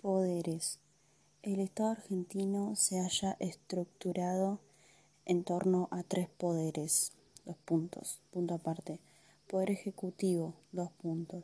Poderes. 0.00 0.78
El 1.42 1.58
Estado 1.58 1.90
argentino 1.90 2.76
se 2.76 3.00
halla 3.00 3.36
estructurado 3.40 4.60
en 5.24 5.42
torno 5.42 5.88
a 5.90 6.04
tres 6.04 6.28
poderes. 6.28 7.10
Dos 7.44 7.56
puntos. 7.64 8.20
Punto 8.30 8.54
aparte. 8.54 9.00
Poder 9.48 9.72
ejecutivo. 9.72 10.54
Dos 10.70 10.92
puntos. 10.92 11.42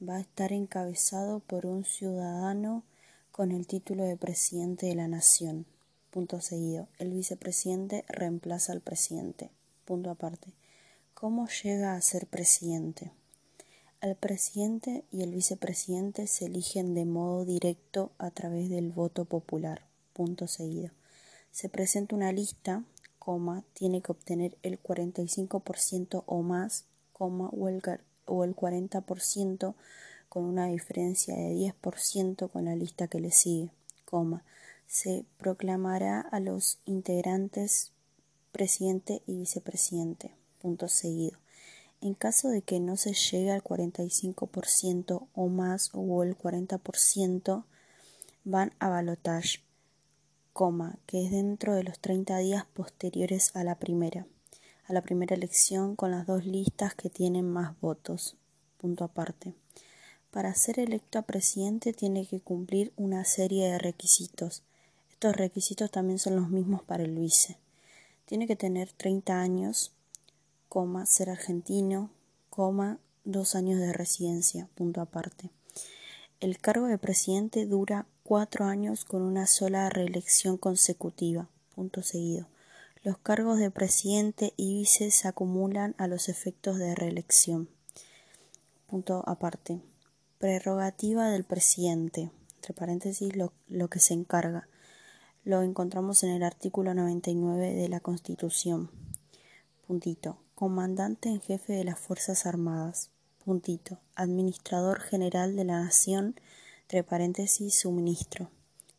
Va 0.00 0.18
a 0.18 0.20
estar 0.20 0.52
encabezado 0.52 1.40
por 1.40 1.66
un 1.66 1.84
ciudadano 1.84 2.84
con 3.32 3.50
el 3.50 3.66
título 3.66 4.04
de 4.04 4.16
presidente 4.16 4.86
de 4.86 4.94
la 4.94 5.08
nación. 5.08 5.66
Punto 6.12 6.40
seguido. 6.40 6.86
El 7.00 7.10
vicepresidente 7.10 8.04
reemplaza 8.06 8.72
al 8.72 8.82
presidente. 8.82 9.50
Punto 9.84 10.10
aparte. 10.10 10.52
¿Cómo 11.14 11.48
llega 11.48 11.96
a 11.96 12.00
ser 12.00 12.28
presidente? 12.28 13.10
El 14.06 14.14
presidente 14.14 15.04
y 15.10 15.22
el 15.22 15.32
vicepresidente 15.32 16.28
se 16.28 16.44
eligen 16.44 16.94
de 16.94 17.04
modo 17.04 17.44
directo 17.44 18.12
a 18.18 18.30
través 18.30 18.70
del 18.70 18.92
voto 18.92 19.24
popular. 19.24 19.82
Punto 20.12 20.46
seguido. 20.46 20.92
Se 21.50 21.68
presenta 21.68 22.14
una 22.14 22.30
lista, 22.30 22.84
tiene 23.72 24.02
que 24.02 24.12
obtener 24.12 24.56
el 24.62 24.80
45% 24.80 26.22
o 26.24 26.42
más, 26.42 26.84
coma, 27.12 27.48
o 27.48 27.68
el, 27.68 27.82
o 28.26 28.44
el 28.44 28.54
40% 28.54 29.74
con 30.28 30.44
una 30.44 30.68
diferencia 30.68 31.34
de 31.34 31.56
10% 31.56 32.48
con 32.48 32.66
la 32.66 32.76
lista 32.76 33.08
que 33.08 33.18
le 33.18 33.32
sigue. 33.32 33.72
Se 34.86 35.24
proclamará 35.36 36.20
a 36.20 36.38
los 36.38 36.78
integrantes 36.84 37.90
presidente 38.52 39.24
y 39.26 39.36
vicepresidente. 39.36 40.30
Punto 40.60 40.86
seguido. 40.86 41.36
En 42.06 42.14
caso 42.14 42.50
de 42.50 42.62
que 42.62 42.78
no 42.78 42.96
se 42.96 43.14
llegue 43.14 43.50
al 43.50 43.64
45% 43.64 45.26
o 45.34 45.48
más 45.48 45.90
o 45.92 46.22
el 46.22 46.38
40%, 46.38 47.64
van 48.44 48.72
a 48.78 48.88
balotage, 48.88 49.64
coma, 50.52 51.00
que 51.06 51.24
es 51.24 51.32
dentro 51.32 51.74
de 51.74 51.82
los 51.82 51.98
30 51.98 52.38
días 52.38 52.64
posteriores 52.64 53.50
a 53.56 53.64
la 53.64 53.80
primera, 53.80 54.24
a 54.86 54.92
la 54.92 55.02
primera 55.02 55.34
elección 55.34 55.96
con 55.96 56.12
las 56.12 56.28
dos 56.28 56.46
listas 56.46 56.94
que 56.94 57.10
tienen 57.10 57.50
más 57.50 57.74
votos. 57.80 58.36
Punto 58.78 59.02
aparte. 59.02 59.54
Para 60.30 60.54
ser 60.54 60.78
electo 60.78 61.18
a 61.18 61.22
presidente 61.22 61.92
tiene 61.92 62.24
que 62.24 62.38
cumplir 62.38 62.92
una 62.96 63.24
serie 63.24 63.66
de 63.66 63.80
requisitos. 63.80 64.62
Estos 65.10 65.34
requisitos 65.34 65.90
también 65.90 66.20
son 66.20 66.36
los 66.36 66.50
mismos 66.50 66.84
para 66.84 67.02
el 67.02 67.18
vice. 67.18 67.58
Tiene 68.26 68.46
que 68.46 68.54
tener 68.54 68.92
30 68.92 69.40
años, 69.40 69.90
ser 71.06 71.30
argentino, 71.30 72.10
coma, 72.50 72.98
dos 73.24 73.54
años 73.54 73.80
de 73.80 73.94
residencia, 73.94 74.68
punto 74.74 75.00
aparte. 75.00 75.50
El 76.38 76.58
cargo 76.58 76.86
de 76.86 76.98
presidente 76.98 77.64
dura 77.64 78.04
cuatro 78.24 78.66
años 78.66 79.06
con 79.06 79.22
una 79.22 79.46
sola 79.46 79.88
reelección 79.88 80.58
consecutiva, 80.58 81.48
punto 81.74 82.02
seguido. 82.02 82.46
Los 83.02 83.16
cargos 83.16 83.58
de 83.58 83.70
presidente 83.70 84.52
y 84.58 84.74
vice 84.74 85.10
se 85.10 85.28
acumulan 85.28 85.94
a 85.96 86.08
los 86.08 86.28
efectos 86.28 86.76
de 86.76 86.94
reelección. 86.94 87.70
Punto 88.86 89.22
aparte. 89.26 89.80
Prerrogativa 90.38 91.30
del 91.30 91.44
presidente, 91.44 92.30
entre 92.56 92.74
paréntesis 92.74 93.34
lo, 93.34 93.54
lo 93.68 93.88
que 93.88 94.00
se 94.00 94.12
encarga. 94.12 94.68
Lo 95.42 95.62
encontramos 95.62 96.22
en 96.22 96.30
el 96.32 96.42
artículo 96.42 96.92
99 96.92 97.72
de 97.72 97.88
la 97.88 98.00
Constitución. 98.00 98.90
Puntito 99.86 100.36
comandante 100.56 101.28
en 101.28 101.42
jefe 101.42 101.74
de 101.74 101.84
las 101.84 102.00
Fuerzas 102.00 102.46
Armadas, 102.46 103.10
puntito, 103.44 103.98
administrador 104.14 105.00
general 105.00 105.54
de 105.54 105.64
la 105.64 105.84
Nación, 105.84 106.34
entre 106.80 107.04
paréntesis, 107.04 107.78
suministro, 107.78 108.48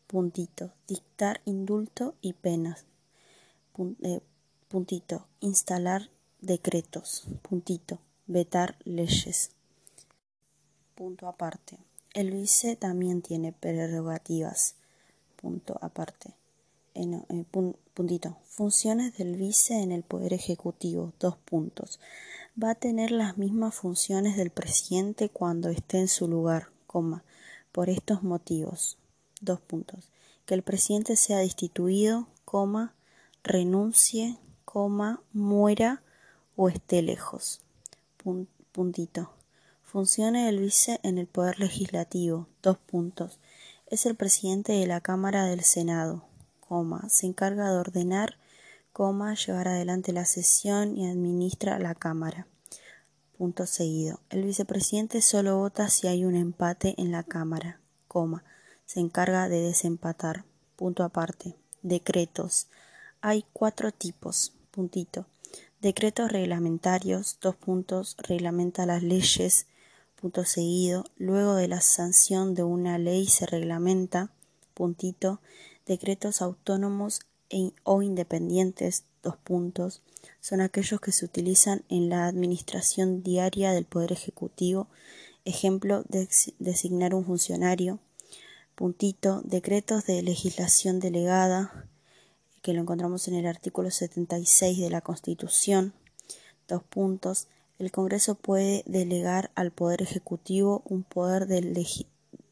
puntito, 0.06 0.70
dictar 0.86 1.40
indulto 1.44 2.14
y 2.22 2.34
penas, 2.34 2.84
eh, 4.02 4.20
puntito, 4.68 5.26
instalar 5.40 6.10
decretos, 6.40 7.26
puntito, 7.42 7.98
vetar 8.28 8.76
leyes. 8.84 9.50
Punto 10.94 11.26
aparte. 11.26 11.78
El 12.14 12.30
vice 12.30 12.76
también 12.76 13.20
tiene 13.20 13.52
prerrogativas. 13.52 14.76
Punto 15.34 15.76
aparte. 15.80 16.34
Eh, 16.94 17.44
puntito. 17.94 18.36
Funciones 18.58 19.16
del 19.16 19.36
vice 19.36 19.80
en 19.80 19.92
el 19.92 20.02
Poder 20.02 20.32
Ejecutivo. 20.32 21.12
Dos 21.20 21.36
puntos. 21.36 22.00
Va 22.60 22.70
a 22.70 22.74
tener 22.74 23.12
las 23.12 23.38
mismas 23.38 23.72
funciones 23.72 24.36
del 24.36 24.50
presidente 24.50 25.28
cuando 25.28 25.68
esté 25.68 25.98
en 25.98 26.08
su 26.08 26.26
lugar, 26.26 26.70
coma, 26.88 27.22
por 27.70 27.88
estos 27.88 28.24
motivos. 28.24 28.98
Dos 29.40 29.60
puntos. 29.60 30.10
Que 30.44 30.54
el 30.54 30.64
presidente 30.64 31.14
sea 31.14 31.38
destituido, 31.38 32.26
coma, 32.44 32.96
renuncie, 33.44 34.38
coma, 34.64 35.22
muera 35.32 36.02
o 36.56 36.68
esté 36.68 37.00
lejos. 37.00 37.60
Puntito. 38.72 39.30
Funciones 39.84 40.46
del 40.46 40.58
vice 40.58 40.98
en 41.04 41.18
el 41.18 41.28
Poder 41.28 41.60
Legislativo. 41.60 42.48
Dos 42.60 42.78
puntos. 42.78 43.38
Es 43.86 44.04
el 44.04 44.16
presidente 44.16 44.72
de 44.72 44.88
la 44.88 45.00
Cámara 45.00 45.44
del 45.44 45.62
Senado 45.62 46.24
se 47.08 47.26
encarga 47.26 47.70
de 47.70 47.78
ordenar, 47.78 48.36
llevar 49.34 49.68
adelante 49.68 50.12
la 50.12 50.24
sesión 50.24 50.96
y 50.96 51.08
administra 51.08 51.78
la 51.78 51.94
Cámara. 51.94 52.48
Punto 53.36 53.64
seguido. 53.64 54.18
El 54.28 54.42
vicepresidente 54.42 55.22
solo 55.22 55.56
vota 55.56 55.88
si 55.88 56.08
hay 56.08 56.24
un 56.24 56.34
empate 56.34 56.96
en 56.98 57.12
la 57.12 57.22
Cámara, 57.22 57.78
se 58.86 58.98
encarga 58.98 59.48
de 59.48 59.60
desempatar. 59.60 60.44
Punto 60.74 61.04
aparte. 61.04 61.54
Decretos. 61.82 62.66
Hay 63.20 63.44
cuatro 63.52 63.92
tipos. 63.92 64.52
Puntito. 64.72 65.26
Decretos 65.80 66.32
reglamentarios, 66.32 67.38
dos 67.40 67.54
puntos, 67.54 68.16
reglamenta 68.18 68.84
las 68.84 69.04
leyes, 69.04 69.68
punto 70.20 70.44
seguido. 70.44 71.04
Luego 71.16 71.54
de 71.54 71.68
la 71.68 71.80
sanción 71.80 72.56
de 72.56 72.64
una 72.64 72.98
ley 72.98 73.26
se 73.28 73.46
reglamenta, 73.46 74.32
puntito, 74.74 75.40
Decretos 75.88 76.42
autónomos 76.42 77.22
o 77.84 78.02
independientes, 78.02 79.04
dos 79.22 79.36
puntos, 79.36 80.02
son 80.40 80.60
aquellos 80.60 81.00
que 81.00 81.12
se 81.12 81.24
utilizan 81.24 81.82
en 81.88 82.08
la 82.08 82.26
administración 82.26 83.22
diaria 83.22 83.72
del 83.72 83.84
Poder 83.84 84.12
Ejecutivo. 84.12 84.88
Ejemplo, 85.44 86.04
de 86.08 86.28
designar 86.58 87.14
un 87.14 87.24
funcionario. 87.24 87.98
Puntito, 88.74 89.42
decretos 89.44 90.04
de 90.06 90.22
legislación 90.22 91.00
delegada, 91.00 91.88
que 92.62 92.72
lo 92.72 92.80
encontramos 92.80 93.28
en 93.28 93.34
el 93.34 93.46
artículo 93.46 93.90
76 93.90 94.78
de 94.78 94.90
la 94.90 95.00
Constitución. 95.00 95.94
Dos 96.68 96.82
puntos. 96.82 97.48
El 97.78 97.90
Congreso 97.92 98.34
puede 98.34 98.82
delegar 98.86 99.50
al 99.54 99.70
Poder 99.70 100.02
Ejecutivo 100.02 100.82
un 100.84 101.02
poder 101.02 101.46
del, 101.46 101.72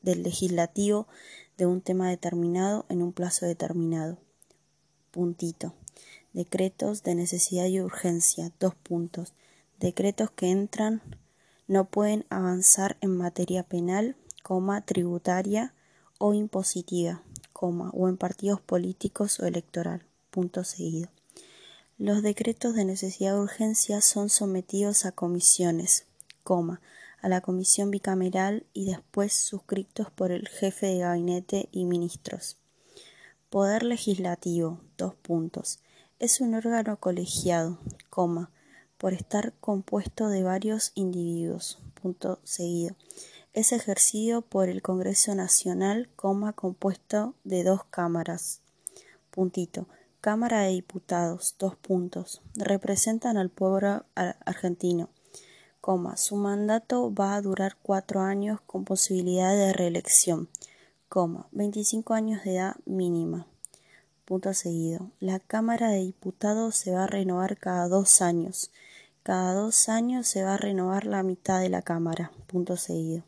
del 0.03 0.23
legislativo 0.23 1.07
de 1.59 1.67
un 1.67 1.81
tema 1.81 2.09
determinado 2.09 2.87
en 2.89 3.03
un 3.03 3.13
plazo 3.13 3.47
determinado. 3.47 4.19
Puntito. 5.17 5.73
Decretos 6.35 7.03
de 7.03 7.15
necesidad 7.15 7.65
y 7.69 7.81
urgencia. 7.81 8.53
Dos 8.61 8.75
puntos. 8.75 9.33
Decretos 9.81 10.31
que 10.31 10.51
entran 10.51 11.01
no 11.69 11.87
pueden 11.87 12.27
avanzar 12.29 12.99
en 13.01 13.17
materia 13.17 13.63
penal, 13.63 14.15
coma, 14.43 14.85
tributaria 14.85 15.73
o 16.19 16.35
impositiva, 16.35 17.23
coma, 17.55 17.89
o 17.95 18.11
en 18.11 18.19
partidos 18.19 18.61
políticos 18.61 19.41
o 19.41 19.47
electoral. 19.47 20.05
Punto 20.31 20.65
seguido. 20.65 21.09
Los 21.97 22.21
decretos 22.21 22.75
de 22.75 22.85
necesidad 22.85 23.37
y 23.37 23.39
urgencia 23.39 24.03
son 24.03 24.29
sometidos 24.29 25.07
a 25.07 25.13
comisiones, 25.13 26.05
coma, 26.45 26.83
a 27.23 27.31
la 27.31 27.41
comisión 27.41 27.91
bicameral 27.91 28.67
y 28.75 28.85
después 28.85 29.33
suscritos 29.33 30.11
por 30.11 30.31
el 30.31 30.47
jefe 30.47 30.89
de 30.89 30.99
gabinete 30.99 31.71
y 31.73 31.87
ministros. 31.87 32.59
Poder 33.57 33.85
legislativo, 33.85 34.83
dos 34.99 35.15
puntos. 35.15 35.81
Es 36.19 36.43
un 36.43 36.55
órgano 36.55 37.01
colegiado, 37.01 37.79
coma, 38.11 38.51
por 38.99 39.15
estar 39.15 39.55
compuesto 39.61 40.29
de 40.29 40.43
varios 40.43 40.93
individuos, 40.95 41.79
punto 41.95 42.39
seguido. 42.45 42.97
Es 43.55 43.73
ejercido 43.73 44.43
por 44.43 44.69
el 44.69 44.83
Congreso 44.83 45.35
Nacional, 45.35 46.11
coma, 46.17 46.53
compuesto 46.53 47.35
de 47.45 47.65
dos 47.65 47.85
cámaras, 47.85 48.61
puntito. 49.31 49.89
Cámara 50.21 50.61
de 50.61 50.73
Diputados, 50.73 51.57
dos 51.59 51.77
puntos. 51.77 52.43
Representan 52.57 53.39
al 53.39 53.49
pueblo 53.49 54.05
argentino 54.15 55.09
su 56.17 56.35
mandato 56.35 57.15
va 57.15 57.37
a 57.37 57.41
durar 57.41 57.77
cuatro 57.81 58.21
años 58.21 58.61
con 58.67 58.85
posibilidad 58.85 59.55
de 59.55 59.73
reelección, 59.73 60.49
25 61.09 62.15
años 62.15 62.45
de 62.45 62.57
edad 62.57 62.77
mínima. 62.85 63.47
Punto 64.25 64.53
seguido. 64.53 65.11
La 65.21 65.39
Cámara 65.39 65.91
de 65.91 66.01
Diputados 66.01 66.77
se 66.77 66.93
va 66.93 67.05
a 67.05 67.07
renovar 67.07 67.57
cada 67.57 67.89
dos 67.89 68.21
años. 68.21 68.71
Cada 69.23 69.55
dos 69.55 69.89
años 69.89 70.27
se 70.27 70.43
va 70.43 70.55
a 70.55 70.59
renovar 70.59 71.07
la 71.07 71.23
mitad 71.23 71.61
de 71.61 71.69
la 71.69 71.83
Cámara. 71.83 72.33
Punto 72.47 72.77
seguido. 72.77 73.23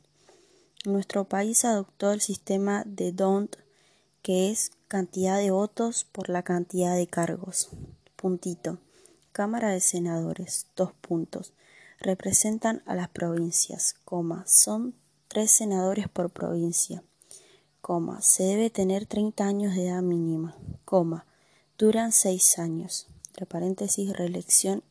Nuestro 0.84 1.24
país 1.24 1.64
adoptó 1.64 2.12
el 2.12 2.20
sistema 2.20 2.82
de 2.84 3.12
DONT, 3.12 3.56
que 4.22 4.50
es 4.50 4.72
cantidad 4.88 5.38
de 5.38 5.50
votos 5.50 6.04
por 6.04 6.28
la 6.28 6.42
cantidad 6.42 6.94
de 6.94 7.06
cargos. 7.06 7.70
Puntito. 8.16 8.78
Cámara 9.32 9.70
de 9.70 9.80
Senadores. 9.80 10.66
Dos 10.76 10.92
puntos. 11.00 11.52
Representan 12.00 12.82
a 12.86 12.94
las 12.94 13.08
provincias, 13.08 13.94
coma. 14.04 14.44
Son 14.46 14.94
tres 15.28 15.50
senadores 15.50 16.08
por 16.08 16.30
provincia, 16.30 17.02
Se 18.20 18.42
debe 18.42 18.68
tener 18.68 19.06
30 19.06 19.46
años 19.46 19.74
de 19.74 19.88
edad 19.88 20.02
mínima, 20.02 20.54
coma. 20.84 21.24
Duran 21.78 22.12
seis 22.12 22.58
años. 22.58 23.06
Entre 23.28 23.46
paréntesis, 23.46 24.14
reelección 24.14 24.82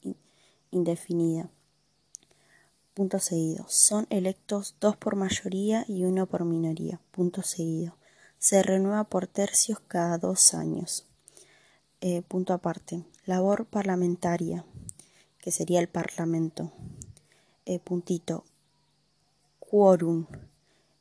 indefinida. 0.71 1.47
Punto 2.95 3.19
seguido. 3.19 3.65
Son 3.69 4.07
electos 4.09 4.73
dos 4.79 4.97
por 4.97 5.15
mayoría 5.15 5.85
y 5.87 6.05
uno 6.05 6.25
por 6.25 6.43
minoría. 6.43 6.99
Punto 7.11 7.43
seguido. 7.43 7.95
Se 8.39 8.63
renueva 8.63 9.03
por 9.03 9.27
tercios 9.27 9.79
cada 9.87 10.17
dos 10.17 10.55
años. 10.55 11.05
Eh, 12.01 12.23
punto 12.27 12.51
aparte. 12.51 13.03
Labor 13.27 13.67
parlamentaria, 13.67 14.65
que 15.37 15.51
sería 15.51 15.81
el 15.81 15.87
Parlamento. 15.87 16.71
Eh, 17.67 17.77
puntito. 17.77 18.43
Quórum. 19.59 20.25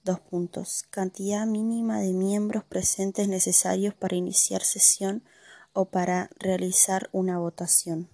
Dos 0.06 0.20
puntos. 0.20 0.84
Cantidad 0.90 1.44
mínima 1.48 1.98
de 1.98 2.12
miembros 2.12 2.62
presentes 2.62 3.26
necesarios 3.26 3.92
para 3.92 4.14
iniciar 4.14 4.62
sesión 4.62 5.24
o 5.72 5.86
para 5.86 6.30
realizar 6.38 7.10
una 7.10 7.40
votación. 7.40 8.08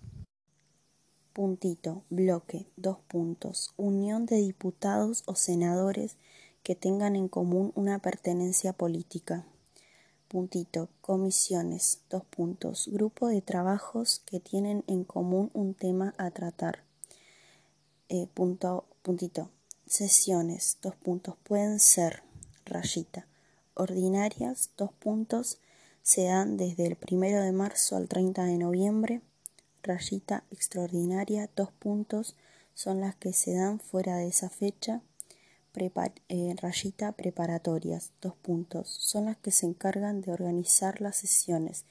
Puntito. 1.35 2.03
Bloque. 2.09 2.67
Dos 2.77 2.97
puntos. 3.09 3.75
Unión 3.77 4.25
de 4.25 4.37
diputados 4.37 5.23
o 5.27 5.35
senadores 5.35 6.17
que 6.62 6.75
tengan 6.75 7.15
en 7.15 7.29
común 7.29 7.73
una 7.75 7.99
pertenencia 7.99 8.73
política. 8.73 9.44
Puntito. 10.29 10.89
Comisiones. 11.03 12.00
Dos 12.09 12.25
puntos. 12.25 12.89
Grupo 12.91 13.29
de 13.29 13.43
trabajos 13.43 14.23
que 14.25 14.41
tienen 14.41 14.83
en 14.87 15.05
común 15.05 15.50
un 15.53 15.75
tema 15.75 16.15
a 16.17 16.31
tratar. 16.31 16.85
Eh, 18.09 18.29
punto, 18.33 18.87
puntito. 19.03 19.50
Sesiones. 19.93 20.79
Dos 20.81 20.97
puntos. 20.97 21.37
Pueden 21.43 21.79
ser 21.79 22.23
rayita. 22.65 23.27
Ordinarias. 23.75 24.71
Dos 24.79 24.93
puntos. 24.93 25.59
Se 26.03 26.25
dan 26.25 26.56
desde 26.56 26.87
el 26.87 26.97
primero 26.97 27.43
de 27.43 27.53
marzo 27.53 27.97
al 27.97 28.09
30 28.09 28.44
de 28.44 28.56
noviembre. 28.56 29.21
Rayita 29.83 30.44
extraordinaria. 30.50 31.50
Dos 31.55 31.73
puntos. 31.73 32.37
Son 32.75 33.00
las 33.00 33.17
que 33.17 33.35
se 33.35 33.53
dan 33.53 33.81
fuera 33.81 34.17
de 34.17 34.29
esa 34.29 34.49
fecha 34.49 35.03
eh, 35.75 36.55
rayita 36.61 37.12
preparatorias, 37.12 38.12
dos 38.21 38.35
puntos, 38.35 38.91
son 38.91 39.25
las 39.25 39.39
que 39.39 39.50
se 39.50 39.65
encargan 39.65 40.21
de 40.21 40.31
organizar 40.31 41.00
las 41.00 41.17
sesiones, 41.17 41.87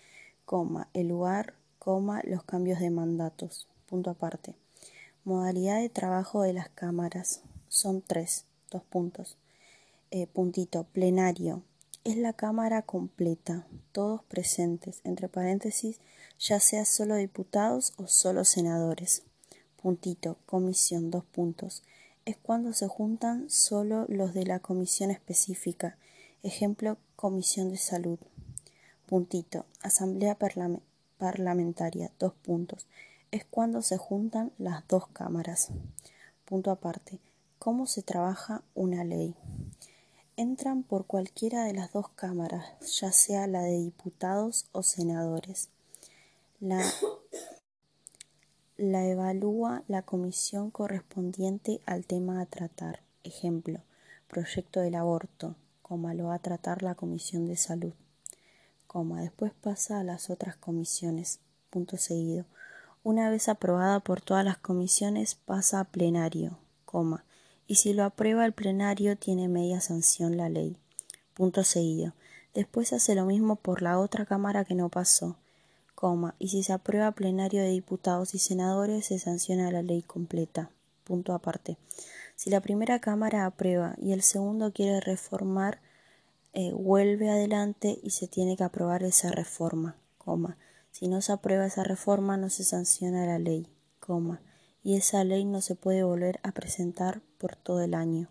coma, 0.45 0.87
el 0.93 1.07
lugar, 1.07 1.55
coma, 1.79 2.21
los 2.23 2.43
cambios 2.43 2.79
de 2.79 2.91
mandatos, 2.91 3.67
punto 3.87 4.11
aparte. 4.11 4.55
Modalidad 5.23 5.79
de 5.79 5.89
trabajo 5.89 6.43
de 6.43 6.53
las 6.53 6.69
cámaras, 6.69 7.41
son 7.71 8.01
tres, 8.01 8.43
dos 8.69 8.83
puntos. 8.83 9.37
Eh, 10.11 10.27
puntito, 10.27 10.83
plenario, 10.83 11.63
es 12.03 12.17
la 12.17 12.33
cámara 12.33 12.81
completa, 12.81 13.65
todos 13.93 14.23
presentes, 14.25 14.99
entre 15.05 15.29
paréntesis, 15.29 16.01
ya 16.37 16.59
sea 16.59 16.83
solo 16.83 17.15
diputados 17.15 17.93
o 17.95 18.07
solo 18.07 18.43
senadores. 18.43 19.23
Puntito, 19.81 20.37
comisión, 20.45 21.11
dos 21.11 21.23
puntos 21.23 21.83
es 22.25 22.37
cuando 22.37 22.73
se 22.73 22.87
juntan 22.87 23.49
solo 23.49 24.05
los 24.07 24.33
de 24.33 24.45
la 24.45 24.59
comisión 24.59 25.09
específica. 25.09 25.97
Ejemplo, 26.43 26.97
Comisión 27.15 27.69
de 27.69 27.77
Salud. 27.77 28.19
Puntito. 29.07 29.65
Asamblea 29.81 30.37
Parlamentaria. 31.17 32.11
Dos 32.19 32.33
puntos. 32.33 32.87
Es 33.31 33.45
cuando 33.45 33.81
se 33.81 33.97
juntan 33.97 34.51
las 34.57 34.87
dos 34.87 35.07
cámaras. 35.07 35.69
Punto 36.45 36.71
aparte. 36.71 37.19
¿Cómo 37.63 37.85
se 37.85 38.01
trabaja 38.01 38.63
una 38.73 39.03
ley? 39.03 39.35
Entran 40.35 40.81
por 40.81 41.05
cualquiera 41.05 41.63
de 41.63 41.75
las 41.75 41.93
dos 41.93 42.09
cámaras, 42.09 42.65
ya 42.99 43.11
sea 43.11 43.45
la 43.45 43.61
de 43.61 43.77
diputados 43.77 44.65
o 44.71 44.81
senadores. 44.81 45.69
La 46.59 46.81
evalúa 49.05 49.83
la 49.87 50.01
comisión 50.01 50.71
correspondiente 50.71 51.81
al 51.85 52.07
tema 52.07 52.41
a 52.41 52.47
tratar. 52.47 53.01
Ejemplo, 53.23 53.81
proyecto 54.27 54.79
del 54.79 54.95
aborto, 54.95 55.55
coma, 55.83 56.15
lo 56.15 56.29
va 56.29 56.33
a 56.33 56.39
tratar 56.39 56.81
la 56.81 56.95
comisión 56.95 57.45
de 57.45 57.57
salud, 57.57 57.93
coma, 58.87 59.21
después 59.21 59.53
pasa 59.53 59.99
a 59.99 60.03
las 60.03 60.31
otras 60.31 60.55
comisiones, 60.55 61.39
punto 61.69 61.97
seguido. 61.97 62.45
Una 63.03 63.29
vez 63.29 63.49
aprobada 63.49 63.99
por 63.99 64.19
todas 64.19 64.43
las 64.43 64.57
comisiones 64.57 65.35
pasa 65.35 65.81
a 65.81 65.83
plenario, 65.83 66.57
coma, 66.85 67.23
y 67.67 67.75
si 67.75 67.93
lo 67.93 68.03
aprueba 68.03 68.45
el 68.45 68.53
plenario 68.53 69.15
tiene 69.15 69.47
media 69.47 69.81
sanción 69.81 70.37
la 70.37 70.49
ley, 70.49 70.77
punto 71.33 71.63
seguido. 71.63 72.13
Después 72.53 72.93
hace 72.93 73.15
lo 73.15 73.25
mismo 73.25 73.55
por 73.55 73.81
la 73.81 73.99
otra 73.99 74.25
cámara 74.25 74.65
que 74.65 74.75
no 74.75 74.89
pasó, 74.89 75.37
y 76.39 76.47
si 76.47 76.63
se 76.63 76.73
aprueba 76.73 77.11
plenario 77.11 77.61
de 77.61 77.69
diputados 77.69 78.33
y 78.33 78.39
senadores 78.39 79.05
se 79.05 79.19
sanciona 79.19 79.71
la 79.71 79.83
ley 79.83 80.01
completa. 80.01 80.71
Punto 81.03 81.33
aparte. 81.33 81.77
Si 82.35 82.49
la 82.49 82.59
primera 82.59 82.99
Cámara 82.99 83.45
aprueba 83.45 83.95
y 84.01 84.13
el 84.13 84.23
segundo 84.23 84.71
quiere 84.71 84.99
reformar, 84.99 85.79
eh, 86.53 86.71
vuelve 86.73 87.29
adelante 87.29 87.99
y 88.01 88.09
se 88.11 88.27
tiene 88.27 88.57
que 88.57 88.63
aprobar 88.63 89.03
esa 89.03 89.29
reforma, 89.29 89.95
coma. 90.17 90.57
Si 90.89 91.07
no 91.07 91.21
se 91.21 91.33
aprueba 91.33 91.67
esa 91.67 91.83
reforma 91.83 92.35
no 92.35 92.49
se 92.49 92.63
sanciona 92.63 93.27
la 93.27 93.37
ley, 93.37 93.67
coma. 93.99 94.41
Y 94.83 94.97
esa 94.97 95.23
ley 95.23 95.45
no 95.45 95.61
se 95.61 95.75
puede 95.75 96.03
volver 96.03 96.39
a 96.43 96.51
presentar 96.51 97.21
por 97.37 97.55
todo 97.55 97.81
el 97.81 97.93
año. 97.93 98.29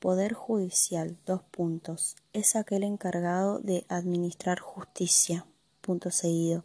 Poder 0.00 0.32
judicial, 0.32 1.16
dos 1.26 1.42
puntos. 1.42 2.16
Es 2.32 2.56
aquel 2.56 2.82
encargado 2.82 3.60
de 3.60 3.84
administrar 3.88 4.58
justicia 4.58 5.46
punto 5.82 6.10
seguido, 6.10 6.64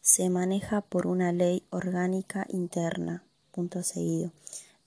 se 0.00 0.28
maneja 0.30 0.80
por 0.80 1.06
una 1.06 1.32
ley 1.32 1.62
orgánica 1.70 2.46
interna, 2.48 3.22
punto 3.52 3.84
seguido, 3.84 4.32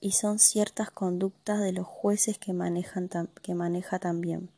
y 0.00 0.12
son 0.12 0.38
ciertas 0.38 0.90
conductas 0.90 1.60
de 1.60 1.72
los 1.72 1.86
jueces 1.86 2.38
que, 2.38 2.52
manejan 2.52 3.08
que 3.40 3.54
maneja 3.54 3.98
también, 3.98 4.50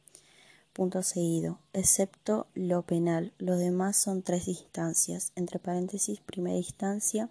punto 0.72 1.02
seguido, 1.02 1.58
excepto 1.72 2.46
lo 2.54 2.82
penal, 2.82 3.32
los 3.38 3.58
demás 3.58 3.96
son 3.96 4.22
tres 4.22 4.48
instancias, 4.48 5.32
entre 5.36 5.58
paréntesis, 5.60 6.20
primera 6.20 6.56
instancia, 6.56 7.28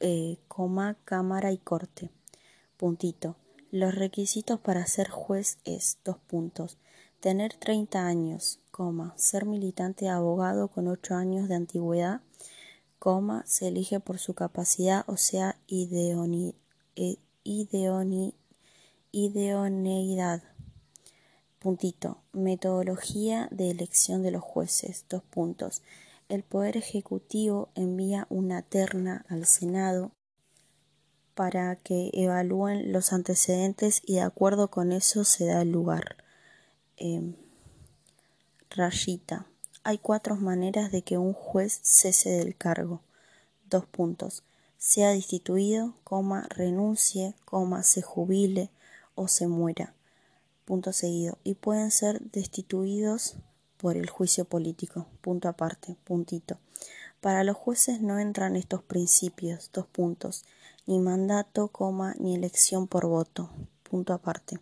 eh, 0.00 0.38
coma, 0.48 0.96
cámara 1.04 1.52
y 1.52 1.58
corte, 1.58 2.10
puntito. 2.76 3.36
Los 3.70 3.94
requisitos 3.94 4.60
para 4.60 4.86
ser 4.86 5.08
juez 5.08 5.58
es, 5.64 5.98
dos 6.04 6.18
puntos, 6.18 6.78
tener 7.20 7.54
30 7.54 8.06
años, 8.06 8.60
coma, 8.70 9.14
ser 9.16 9.46
militante 9.46 10.08
abogado 10.08 10.68
con 10.68 10.88
8 10.88 11.14
años 11.14 11.48
de 11.48 11.56
antigüedad, 11.56 12.20
coma, 12.98 13.44
se 13.46 13.68
elige 13.68 14.00
por 14.00 14.18
su 14.18 14.34
capacidad, 14.34 15.04
o 15.08 15.16
sea, 15.16 15.56
ideoni, 15.66 16.54
e, 16.96 17.18
ideoneidad. 19.12 20.42
Puntito. 21.58 22.18
Metodología 22.32 23.48
de 23.50 23.70
elección 23.70 24.22
de 24.22 24.30
los 24.30 24.42
jueces. 24.42 25.06
Dos 25.08 25.22
puntos. 25.22 25.82
El 26.34 26.42
Poder 26.42 26.76
Ejecutivo 26.76 27.68
envía 27.76 28.26
una 28.28 28.62
terna 28.62 29.24
al 29.28 29.46
Senado 29.46 30.10
para 31.36 31.76
que 31.76 32.10
evalúen 32.12 32.92
los 32.92 33.12
antecedentes 33.12 34.02
y 34.04 34.14
de 34.14 34.22
acuerdo 34.22 34.66
con 34.66 34.90
eso 34.90 35.22
se 35.22 35.46
da 35.46 35.62
el 35.62 35.70
lugar. 35.70 36.16
Em, 36.96 37.36
rayita. 38.68 39.46
Hay 39.84 39.98
cuatro 39.98 40.34
maneras 40.34 40.90
de 40.90 41.02
que 41.02 41.18
un 41.18 41.34
juez 41.34 41.78
cese 41.84 42.30
del 42.30 42.56
cargo. 42.56 43.00
Dos 43.70 43.86
puntos. 43.86 44.42
Sea 44.76 45.10
destituido, 45.10 45.94
coma, 46.02 46.48
renuncie, 46.50 47.36
coma, 47.44 47.84
se 47.84 48.02
jubile 48.02 48.70
o 49.14 49.28
se 49.28 49.46
muera. 49.46 49.94
Punto 50.64 50.92
seguido. 50.92 51.38
Y 51.44 51.54
pueden 51.54 51.92
ser 51.92 52.20
destituidos 52.22 53.36
por 53.84 53.98
el 53.98 54.08
juicio 54.08 54.46
político. 54.46 55.08
Punto 55.20 55.46
aparte. 55.46 55.94
Puntito. 56.04 56.56
Para 57.20 57.44
los 57.44 57.54
jueces 57.54 58.00
no 58.00 58.18
entran 58.18 58.56
estos 58.56 58.82
principios. 58.82 59.68
Dos 59.74 59.86
puntos. 59.86 60.46
Ni 60.86 60.98
mandato, 61.00 61.68
coma, 61.68 62.14
ni 62.18 62.34
elección 62.34 62.88
por 62.88 63.04
voto. 63.04 63.50
Punto 63.82 64.14
aparte. 64.14 64.58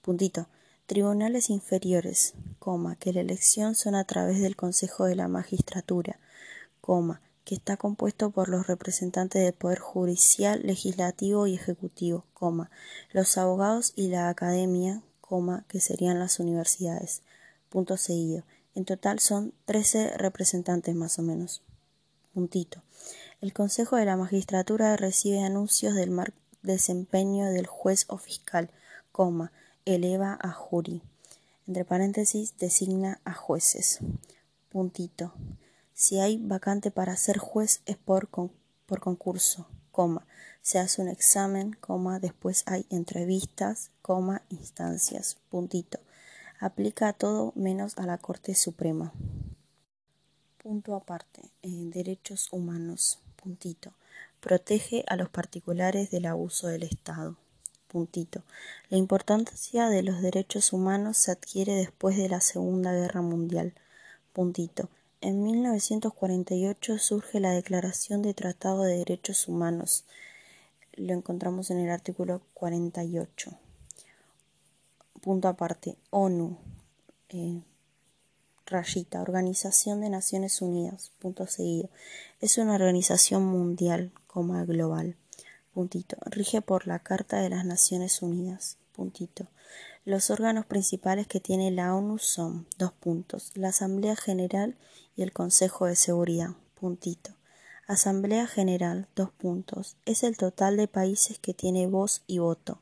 Puntito. 0.00 0.46
Tribunales 0.86 1.50
inferiores, 1.50 2.32
coma, 2.58 2.96
que 2.96 3.12
la 3.12 3.20
elección 3.20 3.74
son 3.74 3.94
a 3.94 4.04
través 4.04 4.40
del 4.40 4.56
Consejo 4.56 5.04
de 5.04 5.16
la 5.16 5.28
Magistratura, 5.28 6.18
coma, 6.80 7.20
que 7.44 7.54
está 7.54 7.76
compuesto 7.76 8.30
por 8.30 8.48
los 8.48 8.66
representantes 8.66 9.42
del 9.42 9.52
Poder 9.52 9.80
Judicial, 9.80 10.62
Legislativo 10.64 11.46
y 11.46 11.56
Ejecutivo, 11.56 12.24
coma, 12.32 12.70
los 13.12 13.36
abogados 13.36 13.92
y 13.96 14.08
la 14.08 14.30
Academia, 14.30 15.02
coma, 15.20 15.66
que 15.68 15.78
serían 15.78 16.18
las 16.18 16.40
universidades. 16.40 17.20
Punto 17.68 17.96
seguido. 17.96 18.44
En 18.74 18.84
total 18.84 19.18
son 19.18 19.52
13 19.66 20.16
representantes 20.16 20.94
más 20.94 21.18
o 21.18 21.22
menos. 21.22 21.62
Puntito. 22.32 22.82
El 23.40 23.52
Consejo 23.52 23.96
de 23.96 24.04
la 24.04 24.16
Magistratura 24.16 24.96
recibe 24.96 25.44
anuncios 25.44 25.94
del 25.94 26.12
desempeño 26.62 27.50
del 27.50 27.66
juez 27.66 28.06
o 28.08 28.16
fiscal, 28.16 28.70
coma, 29.10 29.52
eleva 29.84 30.38
a 30.40 30.52
jury. 30.52 31.02
Entre 31.66 31.84
paréntesis, 31.84 32.56
designa 32.58 33.20
a 33.24 33.34
jueces. 33.34 33.98
Puntito. 34.70 35.34
Si 35.92 36.18
hay 36.18 36.38
vacante 36.38 36.90
para 36.90 37.16
ser 37.16 37.38
juez 37.38 37.82
es 37.84 37.96
por, 37.96 38.28
por 38.28 39.00
concurso, 39.00 39.66
coma. 39.90 40.26
Se 40.62 40.78
hace 40.78 41.02
un 41.02 41.08
examen, 41.08 41.76
coma, 41.80 42.18
después 42.20 42.62
hay 42.66 42.86
entrevistas, 42.88 43.90
coma, 44.00 44.42
instancias. 44.48 45.36
Puntito. 45.50 45.98
Aplica 46.62 47.08
a 47.08 47.12
todo 47.12 47.52
menos 47.56 47.98
a 47.98 48.06
la 48.06 48.18
Corte 48.18 48.54
Suprema. 48.54 49.12
Punto 50.58 50.94
aparte. 50.94 51.42
derechos 51.60 52.52
humanos. 52.52 53.18
Puntito. 53.34 53.94
Protege 54.38 55.04
a 55.08 55.16
los 55.16 55.28
particulares 55.28 56.12
del 56.12 56.24
abuso 56.26 56.68
del 56.68 56.84
Estado. 56.84 57.36
Puntito. 57.88 58.44
La 58.90 58.96
importancia 58.96 59.88
de 59.88 60.04
los 60.04 60.22
derechos 60.22 60.72
humanos 60.72 61.16
se 61.16 61.32
adquiere 61.32 61.74
después 61.74 62.16
de 62.16 62.28
la 62.28 62.40
Segunda 62.40 62.92
Guerra 62.92 63.22
Mundial. 63.22 63.74
Puntito. 64.32 64.88
En 65.20 65.42
1948 65.42 66.98
surge 66.98 67.40
la 67.40 67.50
Declaración 67.50 68.22
de 68.22 68.34
Tratado 68.34 68.84
de 68.84 68.98
Derechos 68.98 69.48
Humanos. 69.48 70.04
Lo 70.92 71.12
encontramos 71.12 71.72
en 71.72 71.80
el 71.80 71.90
artículo 71.90 72.40
48. 72.54 73.58
Punto 75.22 75.46
aparte. 75.46 75.96
ONU. 76.10 76.58
Eh, 77.28 77.62
rayita, 78.66 79.22
Organización 79.22 80.00
de 80.00 80.10
Naciones 80.10 80.60
Unidas, 80.60 81.12
punto 81.20 81.46
seguido. 81.46 81.90
Es 82.40 82.58
una 82.58 82.74
organización 82.74 83.44
mundial, 83.44 84.10
coma 84.26 84.64
global, 84.64 85.14
puntito. 85.72 86.16
Rige 86.26 86.60
por 86.60 86.88
la 86.88 86.98
Carta 86.98 87.36
de 87.38 87.50
las 87.50 87.64
Naciones 87.64 88.20
Unidas, 88.20 88.78
puntito. 88.96 89.46
Los 90.04 90.28
órganos 90.30 90.66
principales 90.66 91.28
que 91.28 91.38
tiene 91.38 91.70
la 91.70 91.94
ONU 91.94 92.18
son, 92.18 92.66
dos 92.76 92.92
puntos, 92.92 93.52
la 93.54 93.68
Asamblea 93.68 94.16
General 94.16 94.76
y 95.14 95.22
el 95.22 95.32
Consejo 95.32 95.86
de 95.86 95.94
Seguridad, 95.94 96.50
puntito. 96.74 97.30
Asamblea 97.86 98.48
General, 98.48 99.06
dos 99.14 99.30
puntos, 99.30 99.96
es 100.04 100.24
el 100.24 100.36
total 100.36 100.76
de 100.76 100.88
países 100.88 101.38
que 101.38 101.54
tiene 101.54 101.86
voz 101.86 102.22
y 102.26 102.38
voto, 102.38 102.80